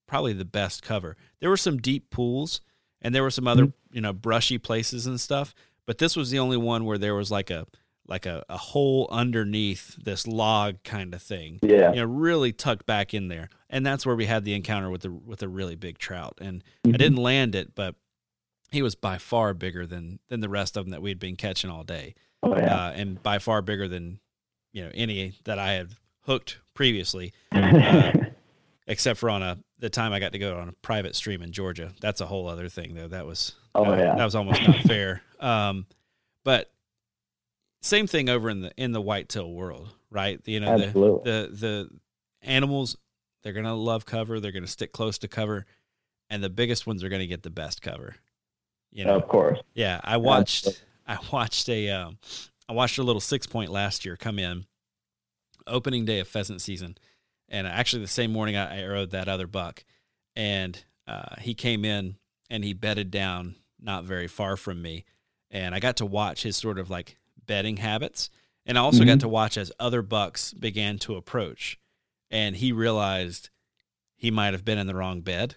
[0.08, 1.18] probably the best cover.
[1.40, 2.62] There were some deep pools,
[3.02, 5.56] and there were some other you know brushy places and stuff,
[5.86, 7.66] but this was the only one where there was like a
[8.08, 11.90] like a, a hole underneath this log kind of thing Yeah.
[11.90, 13.50] you know, really tucked back in there.
[13.68, 16.38] And that's where we had the encounter with the with a really big trout.
[16.40, 16.94] And Mm-hmm.
[16.94, 17.96] I didn't land it, but
[18.72, 21.70] he was by far bigger than than the rest of them that we'd been catching
[21.72, 22.14] all day,
[22.44, 22.88] Oh yeah.
[22.88, 24.20] uh, and by far bigger than
[24.72, 25.92] you know any that I had
[26.26, 28.12] hooked previously, uh,
[28.88, 31.52] except for on a the time I got to go on a private stream in
[31.52, 31.92] Georgia.
[32.00, 33.08] That's a whole other thing though.
[33.08, 34.16] That was Oh, uh, yeah.
[34.16, 35.22] that was almost not fair.
[35.40, 35.86] Um,
[36.44, 36.72] but
[37.82, 40.40] same thing over in the in the whitetail world, right?
[40.46, 41.90] You know, the, the the
[42.42, 42.98] animals
[43.44, 44.40] they're gonna love cover.
[44.40, 45.66] They're gonna stick close to cover,
[46.30, 48.16] and the biggest ones are gonna get the best cover.
[48.92, 49.60] You know, of course.
[49.74, 50.86] yeah, I watched Absolutely.
[51.08, 52.18] I watched a um,
[52.70, 54.66] I watched a little six point last year come in,
[55.68, 56.98] opening day of pheasant season,
[57.50, 59.84] and actually the same morning I I arrowed that other buck,
[60.36, 62.16] and uh, he came in
[62.50, 65.06] and he bedded down not very far from me,
[65.52, 68.30] and I got to watch his sort of like bedding habits,
[68.66, 69.22] and I also got Mhm.
[69.22, 71.78] to watch as other bucks began to approach,
[72.32, 73.50] and he realized
[74.16, 75.56] he might have been in the wrong bed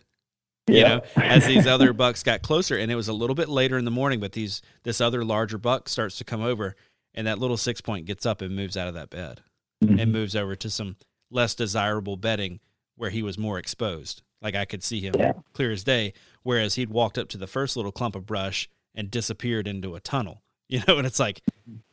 [0.70, 3.78] you know, as these other bucks got closer, and it was a little bit later
[3.78, 6.76] in the morning, but these this other larger buck starts to come over,
[7.14, 9.40] and that little six point gets up and moves out of that bed
[9.82, 9.98] Mhm.
[9.98, 10.96] and moves over to some
[11.30, 12.60] less desirable bedding
[12.96, 14.22] where he was more exposed.
[14.42, 15.32] Like I could see him Yeah.
[15.52, 16.12] clear as day,
[16.42, 20.00] whereas he'd walked up to the first little clump of brush and disappeared into a
[20.00, 20.42] tunnel.
[20.70, 21.40] You know, and it's like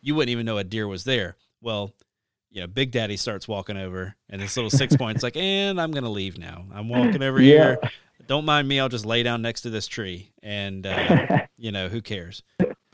[0.02, 1.38] you wouldn't even know a deer was there.
[1.62, 1.94] Well,
[2.52, 5.92] you know, Big Daddy starts walking over, and this little six point's like, and I'm
[5.92, 6.66] gonna leave now.
[6.74, 7.56] I'm walking over Yeah.
[7.58, 7.80] here.
[8.28, 8.82] Don't mind me.
[8.82, 12.44] I'll just lay down next to this tree, and uh, you know, who cares?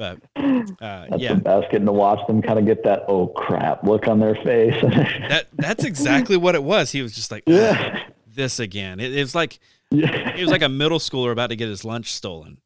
[0.02, 3.28] But uh, That's yeah, the best, getting to watch them kind of get that oh
[3.28, 4.74] crap look on their face.
[4.82, 6.90] that that's exactly what it was.
[6.92, 7.92] He was just like, yeah.
[8.08, 9.00] "Ugh, this again.
[9.00, 9.60] It, it was like
[9.92, 10.36] Yeah.
[10.36, 12.58] he was like a middle schooler about to get his lunch stolen.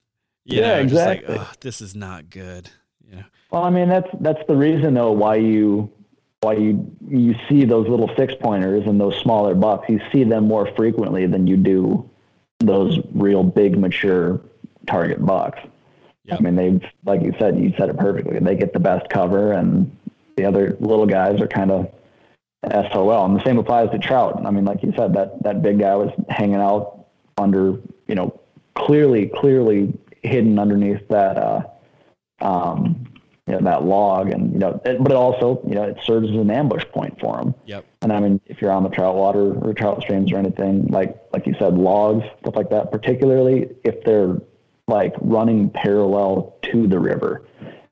[0.45, 1.36] You Yeah, know, just exactly.
[1.36, 2.69] like, oh, this is not good.
[3.05, 5.91] You know, Well, I mean that's that's the reason though why you
[6.39, 9.89] why you you see those little six pointers and those smaller bucks.
[9.89, 12.09] You see them more frequently than you do
[12.59, 14.39] those real big mature
[14.88, 15.59] target bucks.
[16.26, 16.39] Yep.
[16.39, 18.39] I mean they've like you said you said it perfectly.
[18.39, 19.95] They get the best cover and
[20.36, 21.91] the other little guys are kind of
[22.71, 23.26] SOL.
[23.26, 24.41] And the same applies to trout.
[24.45, 27.05] I mean, like you said, that, that big guy was hanging out
[27.38, 28.39] under, you know,
[28.76, 31.61] clearly, clearly hidden underneath that, uh,
[32.41, 33.05] um,
[33.47, 36.30] you know, that log and, you know, it, but it also, you know, it serves
[36.30, 37.53] as an ambush point for them.
[37.65, 37.86] Yep.
[38.01, 41.15] And I mean, if you're on the trout water or trout streams or anything, like,
[41.32, 44.38] like you said, logs, stuff like that, particularly if they're
[44.88, 47.45] like running parallel to the river,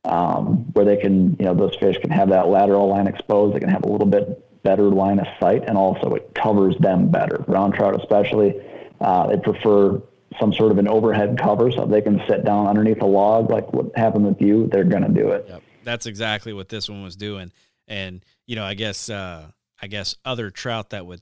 [0.05, 3.55] um, where they can, you know, those fish can have that lateral line exposed.
[3.55, 7.09] They can have a little bit better line of sight, and also it covers them
[7.09, 7.39] better.
[7.39, 8.55] Brown trout, especially,
[9.01, 10.01] uh, they prefer
[10.39, 13.71] some sort of an overhead cover so they can sit down underneath a log, like
[13.73, 14.67] what happened with you.
[14.67, 15.45] They're going to do it.
[15.47, 15.63] Yep.
[15.83, 17.51] That's exactly what this one was doing.
[17.87, 19.47] And you know, I guess, uh,
[19.81, 21.21] I guess other trout that would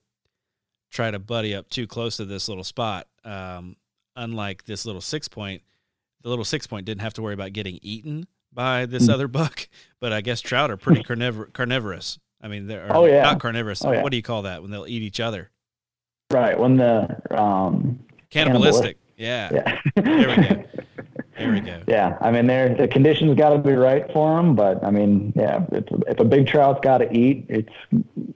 [0.92, 3.76] try to buddy up too close to this little spot, um,
[4.22, 5.62] unlike this little six point,
[6.22, 9.14] the little six point didn't have to worry about getting eaten by this Mm.
[9.14, 9.68] other buck,
[10.00, 12.20] but I guess trout are pretty carnivor- carnivorous.
[12.42, 13.24] I mean, they're Oh, yeah.
[13.24, 13.84] not carnivorous.
[13.86, 14.02] Oh, yeah.
[14.02, 15.50] What do you call that when they'll eat each other?
[16.32, 16.58] Right.
[16.58, 18.00] When the, um,
[18.30, 18.98] Cannibalistic.
[19.18, 19.50] Yeah.
[19.54, 19.80] yeah.
[19.96, 20.64] There we go.
[21.38, 21.82] There we go.
[21.88, 25.34] Yeah, I mean, there the conditions got to be right for them, but I mean,
[25.36, 27.74] yeah, if, if a big trout's got to eat, it's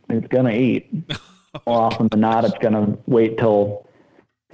[0.10, 0.90] it's gonna eat.
[1.68, 3.85] More often than not, it's gonna wait till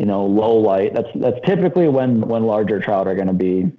[0.01, 0.95] you know low light.
[0.95, 3.71] That's that's typically when when larger trout are gonna be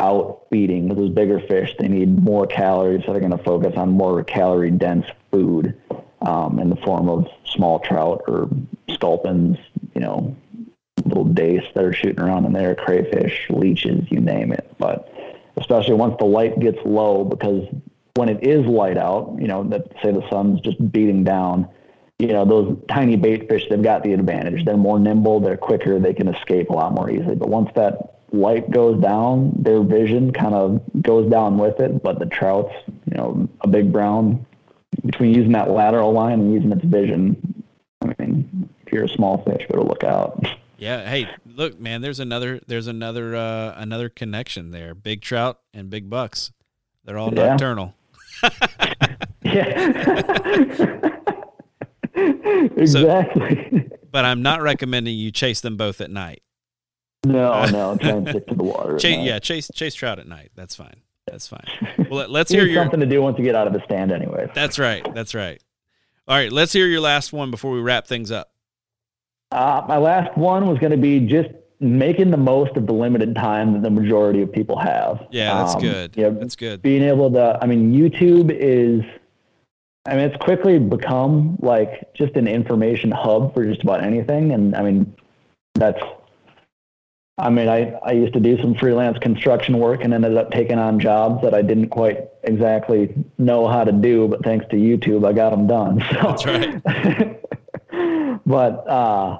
[0.00, 0.88] out feeding.
[0.88, 5.04] Those bigger fish, they need more calories, so they're gonna focus on more calorie dense
[5.30, 5.78] food
[6.22, 8.48] um, in the form of small trout or
[8.88, 9.58] sculpins.
[9.94, 10.36] You know,
[11.04, 14.74] little dace that are shooting around in there, crayfish, leeches, you name it.
[14.78, 15.12] But
[15.58, 17.68] especially once the light gets low, because
[18.14, 21.68] when it is light out, you know, that say the sun's just beating down,
[22.18, 24.64] you know, those tiny bait fish, they've got the advantage.
[24.64, 27.36] They're more nimble, they're quicker, they can escape a lot more easily.
[27.36, 32.02] But once that light goes down, their vision kind of goes down with it.
[32.02, 34.44] But the trouts, you know, a big brown,
[35.06, 37.62] between using that lateral line and using its vision,
[38.02, 40.44] I mean, if you're a small fish, better look out.
[40.76, 41.08] Yeah.
[41.08, 42.00] Hey, look, man.
[42.02, 42.60] There's another.
[42.66, 43.34] There's another.
[43.34, 44.94] Uh, another connection there.
[44.94, 46.52] Big trout and big bucks.
[47.04, 47.48] They're all Yeah.
[47.48, 47.94] nocturnal.
[49.42, 51.10] Yeah.
[52.76, 53.88] exactly.
[54.10, 56.42] But I'm not recommending you chase them both at night.
[57.26, 58.98] no, no, try and stick to the water.
[58.98, 60.50] Chase, yeah, chase chase trout at night.
[60.54, 61.02] That's fine.
[61.26, 61.66] That's fine.
[62.08, 62.82] Well, let, let's hear your.
[62.82, 64.50] something to do once you get out of the stand, anyway.
[64.54, 65.06] That's right.
[65.14, 65.62] That's right.
[66.26, 66.50] All right.
[66.50, 68.50] Let's hear your last one before we wrap things up.
[69.52, 71.50] Uh, my last one was going to be just
[71.80, 75.26] making the most of the limited time that the majority of people have.
[75.30, 76.16] Yeah, that's Um, good.
[76.16, 76.80] you know, That's good.
[76.80, 79.02] being able to, I mean, YouTube is,
[80.08, 84.52] I mean, it's quickly become like just an information hub for just about anything.
[84.52, 85.14] And I mean,
[85.74, 86.02] that's,
[87.36, 90.78] I mean, I, I used to do some freelance construction work and ended up taking
[90.78, 95.26] on jobs that I didn't quite exactly know how to do, but thanks to YouTube,
[95.26, 96.00] I got them done.
[96.10, 98.42] So, That's right.
[98.46, 99.38] but uh,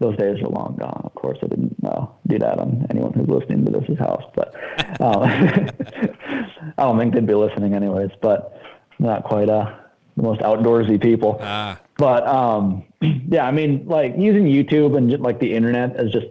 [0.00, 1.02] those days are long gone.
[1.04, 4.54] Of course, I didn't uh, do that on anyone who's listening to this house, but
[5.00, 5.20] uh,
[6.78, 8.10] I don't think they'd be listening anyways.
[8.20, 8.60] But
[8.98, 9.72] not quite uh,
[10.16, 11.38] the most outdoorsy people.
[11.42, 16.10] Ah, But um, yeah, I mean, like using YouTube and just, like the internet as
[16.10, 16.26] just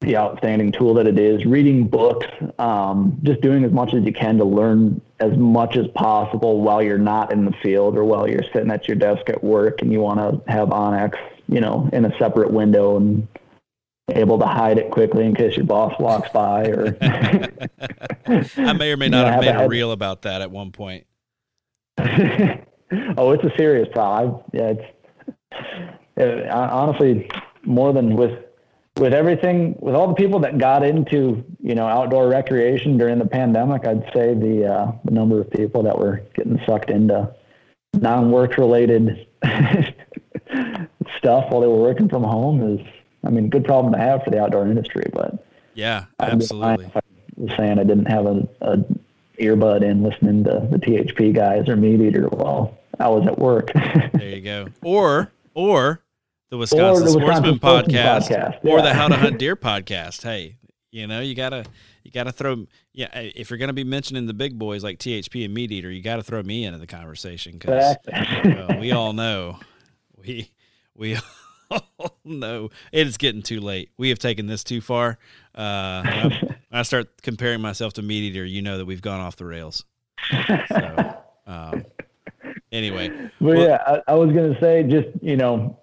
[0.00, 1.44] the outstanding tool that it is.
[1.44, 2.26] Reading books,
[2.58, 6.82] um, just doing as much as you can to learn as much as possible while
[6.82, 9.92] you're not in the field or while you're sitting at your desk at work and
[9.92, 11.18] you want to have onX,
[11.48, 13.28] you know, in a separate window and
[14.08, 18.96] able to hide it quickly in case your boss walks by or I may or
[18.96, 21.06] may You not know, have have made a a reel about that at one point.
[23.16, 24.42] oh, it's a serious problem.
[24.52, 24.84] I, yeah, it's
[26.16, 27.30] it, honestly
[27.64, 28.38] more than with
[28.96, 33.26] with everything with all the people that got into you know outdoor recreation during the
[33.26, 33.86] pandemic.
[33.86, 37.34] I'd say the uh, the number of people that were getting sucked into
[37.94, 39.26] non-work related
[41.18, 42.86] stuff while they were working from home is,
[43.24, 45.10] I mean, good problem to have for the outdoor industry.
[45.12, 46.92] But Yeah, I'd be lying absolutely.
[46.94, 47.00] I
[47.36, 48.78] was saying I didn't have a, a
[49.38, 53.72] earbud in listening to the THP guys or Meat Eater while I was at work.
[53.72, 54.68] There you go.
[54.82, 56.02] Or or
[56.50, 58.92] the Wisconsin, the Sportsman, Wisconsin Sportsman podcast, podcast, or the.
[58.94, 60.22] How to Hunt Deer podcast.
[60.22, 60.56] Hey,
[60.92, 61.64] you know you gotta
[62.04, 63.08] you gotta throw yeah.
[63.14, 66.22] If you're gonna be mentioning the big boys like THP and Meat Eater, you gotta
[66.22, 68.78] throw me into the conversation because Exactly.
[68.80, 69.58] we all know
[70.16, 70.50] we
[70.94, 71.16] we
[71.70, 73.90] all know it is getting too late.
[73.96, 75.18] We have taken this too far.
[75.54, 76.30] Uh,
[76.72, 79.84] I start comparing myself to Meat Eater, you know that we've gone off the rails.
[80.68, 81.84] So, um,
[82.72, 85.78] anyway, But Well- yeah, I, I was going to say just, you know,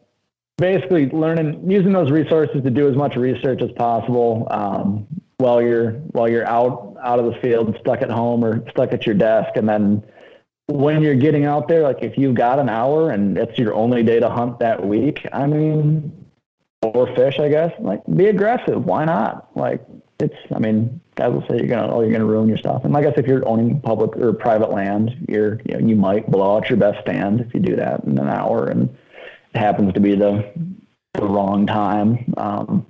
[0.57, 5.07] basically learning, using those resources to do as much research as possible um,
[5.37, 9.05] while you're while you're out out of the field, stuck at home or stuck at
[9.05, 10.03] your desk, and then
[10.65, 14.03] when you're getting out there, like if you've got an hour and it's your only
[14.03, 16.25] day to hunt that week, I mean,
[16.81, 18.83] or fish, I guess, like be aggressive.
[18.83, 19.49] Why not?
[19.55, 19.81] Like
[20.19, 22.83] it's, I mean, guys will say you're gonna, oh, you're gonna ruin your stuff.
[22.83, 25.95] And like I said, if you're owning public or private land, you're, you know, you
[25.95, 28.89] might blow out your best stand if you do that in an hour, and
[29.53, 30.51] it happens to be the
[31.13, 32.33] the wrong time.
[32.37, 32.85] Um,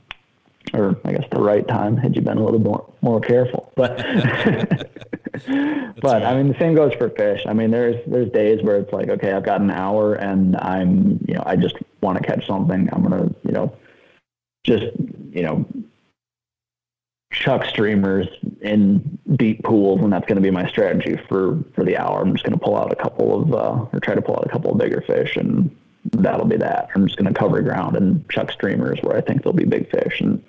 [0.73, 3.71] or I guess the right time had you been a little more more careful.
[5.38, 7.43] But but I mean the same goes for fish.
[7.47, 11.19] I mean there's there's days where it's like okay I've got an hour and I'm
[11.28, 12.89] you know I just want to catch something.
[12.91, 13.71] I'm gonna you know
[14.63, 14.86] just
[15.32, 15.65] you know
[17.38, 18.28] chuck streamers
[18.62, 22.22] in deep pools and that's going to be my strategy for for the hour.
[22.22, 24.46] I'm just going to pull out a couple of uh, or try to pull out
[24.46, 25.76] a couple of bigger fish and
[26.12, 26.90] that'll be that.
[26.96, 29.90] I'm just going to cover ground and chuck streamers where I think there'll be big
[29.92, 30.44] fish and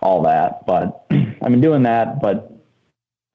[0.00, 0.64] all that.
[0.66, 2.20] But I've been doing that.
[2.20, 2.50] But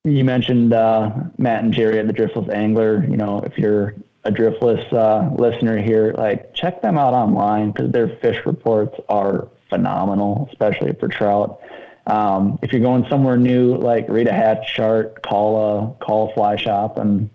[0.04, 3.06] you mentioned uh, Matt and Jerry at the Driftless Angler.
[3.08, 3.94] You know, if you're
[4.24, 9.48] a Driftless uh, listener here, like check them out online because their fish reports are
[9.70, 11.62] phenomenal, especially for trout.
[12.08, 16.34] Um, if you're going somewhere new, like read a hatch chart, call a call a
[16.34, 17.30] fly shop, and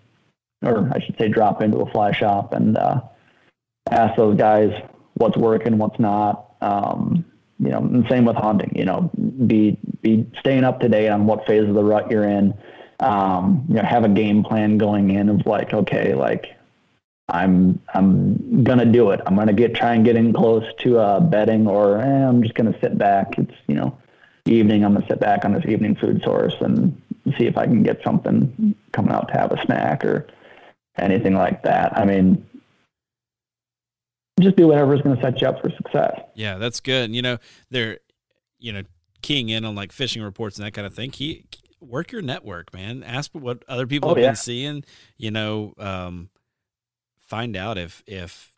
[0.63, 3.01] or I should say, drop into a fly shop and uh,
[3.91, 4.73] ask those guys
[5.15, 6.55] what's working, what's not.
[6.61, 7.25] Um,
[7.59, 8.71] you know, and same with hunting.
[8.75, 9.11] You know,
[9.45, 12.53] be be staying up to date on what phase of the rut you're in.
[12.99, 16.47] Um, you know, have a game plan going in of like, okay, like
[17.29, 19.21] I'm I'm gonna do it.
[19.25, 22.55] I'm gonna get try and get in close to uh, bedding, or eh, I'm just
[22.55, 23.37] gonna sit back.
[23.37, 23.97] It's you know,
[24.45, 24.83] evening.
[24.83, 26.99] I'm gonna sit back on this evening food source and
[27.37, 30.27] see if I can get something coming out to have a snack or
[30.97, 31.97] anything like that.
[31.97, 32.45] I mean,
[34.39, 36.19] just do whatever is going to set you up for success.
[36.35, 37.05] Yeah, that's good.
[37.05, 37.37] And, You know,
[37.69, 37.99] they're,
[38.59, 38.83] you know,
[39.21, 41.11] keying in on like fishing reports and that kind of thing.
[41.11, 41.45] He
[41.79, 43.03] work your network, man.
[43.03, 44.29] Ask what other people oh, have yeah.
[44.29, 44.83] been seeing.
[45.17, 46.29] You know, um,
[47.27, 48.51] find out if if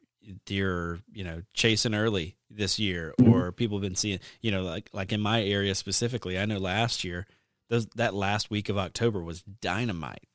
[0.45, 3.33] deer, you know, chasing early this year, mm-hmm.
[3.33, 4.19] or people have been seeing.
[4.41, 7.27] You know, like like in my area specifically, I know last year,
[7.69, 10.27] those that last week of October was dynamite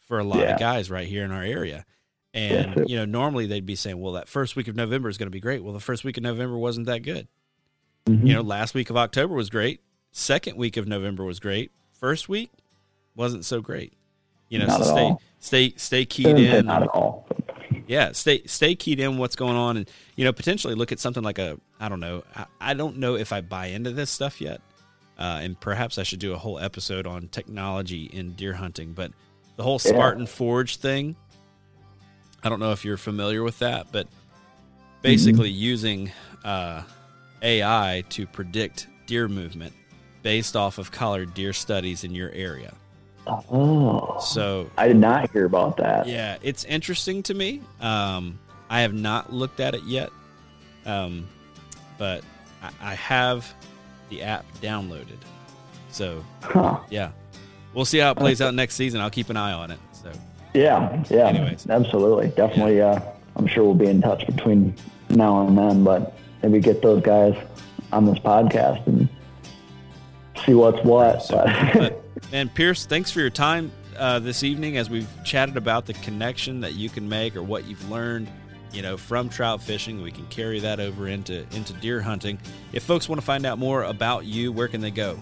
[0.00, 0.54] for a lot yeah.
[0.54, 1.84] of guys right here in our area.
[2.32, 2.84] And yeah.
[2.86, 5.30] you know, normally they'd be saying, "Well, that first week of November is going to
[5.30, 7.28] be great." Well, the first week of November wasn't that good.
[8.06, 8.26] Mm-hmm.
[8.26, 9.80] You know, last week of October was great.
[10.12, 11.70] Second week of November was great.
[11.92, 12.50] First week
[13.14, 13.94] wasn't so great.
[14.48, 15.22] You know, so stay all.
[15.38, 16.66] stay stay keyed in.
[16.66, 17.26] Not at all.
[17.90, 21.22] Yeah, stay stay keyed in what's going on, and you know, potentially look at something
[21.22, 22.22] like a I don't know.
[22.36, 24.60] I, I don't know if I buy into this stuff yet,
[25.18, 28.92] uh, and perhaps I should do a whole episode on technology in deer hunting.
[28.92, 29.12] But
[29.56, 30.28] the whole Spartan yeah.
[30.28, 31.16] Forge thing
[32.42, 34.06] I don't know if you're familiar with that, but
[35.02, 35.62] basically mm-hmm.
[35.62, 36.12] using
[36.44, 36.82] uh,
[37.42, 39.74] AI to predict deer movement
[40.22, 42.72] based off of collared deer studies in your area.
[43.50, 46.06] Oh, so I did not hear about that.
[46.06, 47.62] Yeah, it's interesting to me.
[47.80, 50.10] Um, I have not looked at it yet,
[50.86, 51.28] um,
[51.98, 52.24] but
[52.62, 53.52] I, I, have
[54.08, 55.18] the app downloaded.
[55.90, 56.80] So, huh.
[56.90, 57.10] yeah,
[57.74, 59.00] we'll see how it plays out next season.
[59.00, 59.78] I'll keep an eye on it.
[59.92, 60.12] So.
[60.54, 61.68] Yeah, yeah, Anyways.
[61.68, 62.78] absolutely, definitely.
[62.78, 62.90] Yeah.
[62.90, 64.74] Uh, I'm sure we'll be in touch between
[65.08, 67.34] now and then, but maybe get those guys
[67.92, 69.08] on this podcast and
[70.44, 71.22] see what's what.
[71.22, 72.02] So, but,
[72.32, 76.60] and Pierce, thanks for your time uh, this evening as we've chatted about the connection
[76.60, 78.28] that you can make or what you've learned,
[78.72, 80.02] you know, from trout fishing.
[80.02, 82.38] We can carry that over into into deer hunting.
[82.72, 85.18] If folks want to find out more about you, where can they go?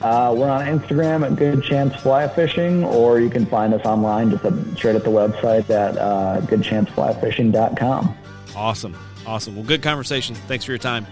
[0.00, 4.30] Uh, we're on Instagram at Good Chance Fly Fishing, or you can find us online
[4.30, 8.16] just at, straight at the website at uh, goodchanceflyfishing.com.
[8.56, 8.96] Awesome.
[9.26, 9.56] Awesome.
[9.56, 10.34] Well, good conversation.
[10.34, 11.06] Thanks for your time.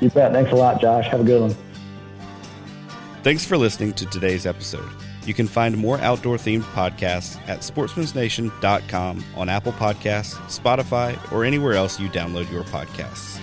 [0.00, 0.32] You bet.
[0.32, 1.06] Thanks a lot, Josh.
[1.08, 1.56] Have a good one.
[3.22, 4.88] Thanks for listening to today's episode.
[5.26, 11.74] You can find more outdoor themed podcasts at sportsmensnation.com on Apple Podcasts, Spotify, or anywhere
[11.74, 13.38] else you download your podcasts.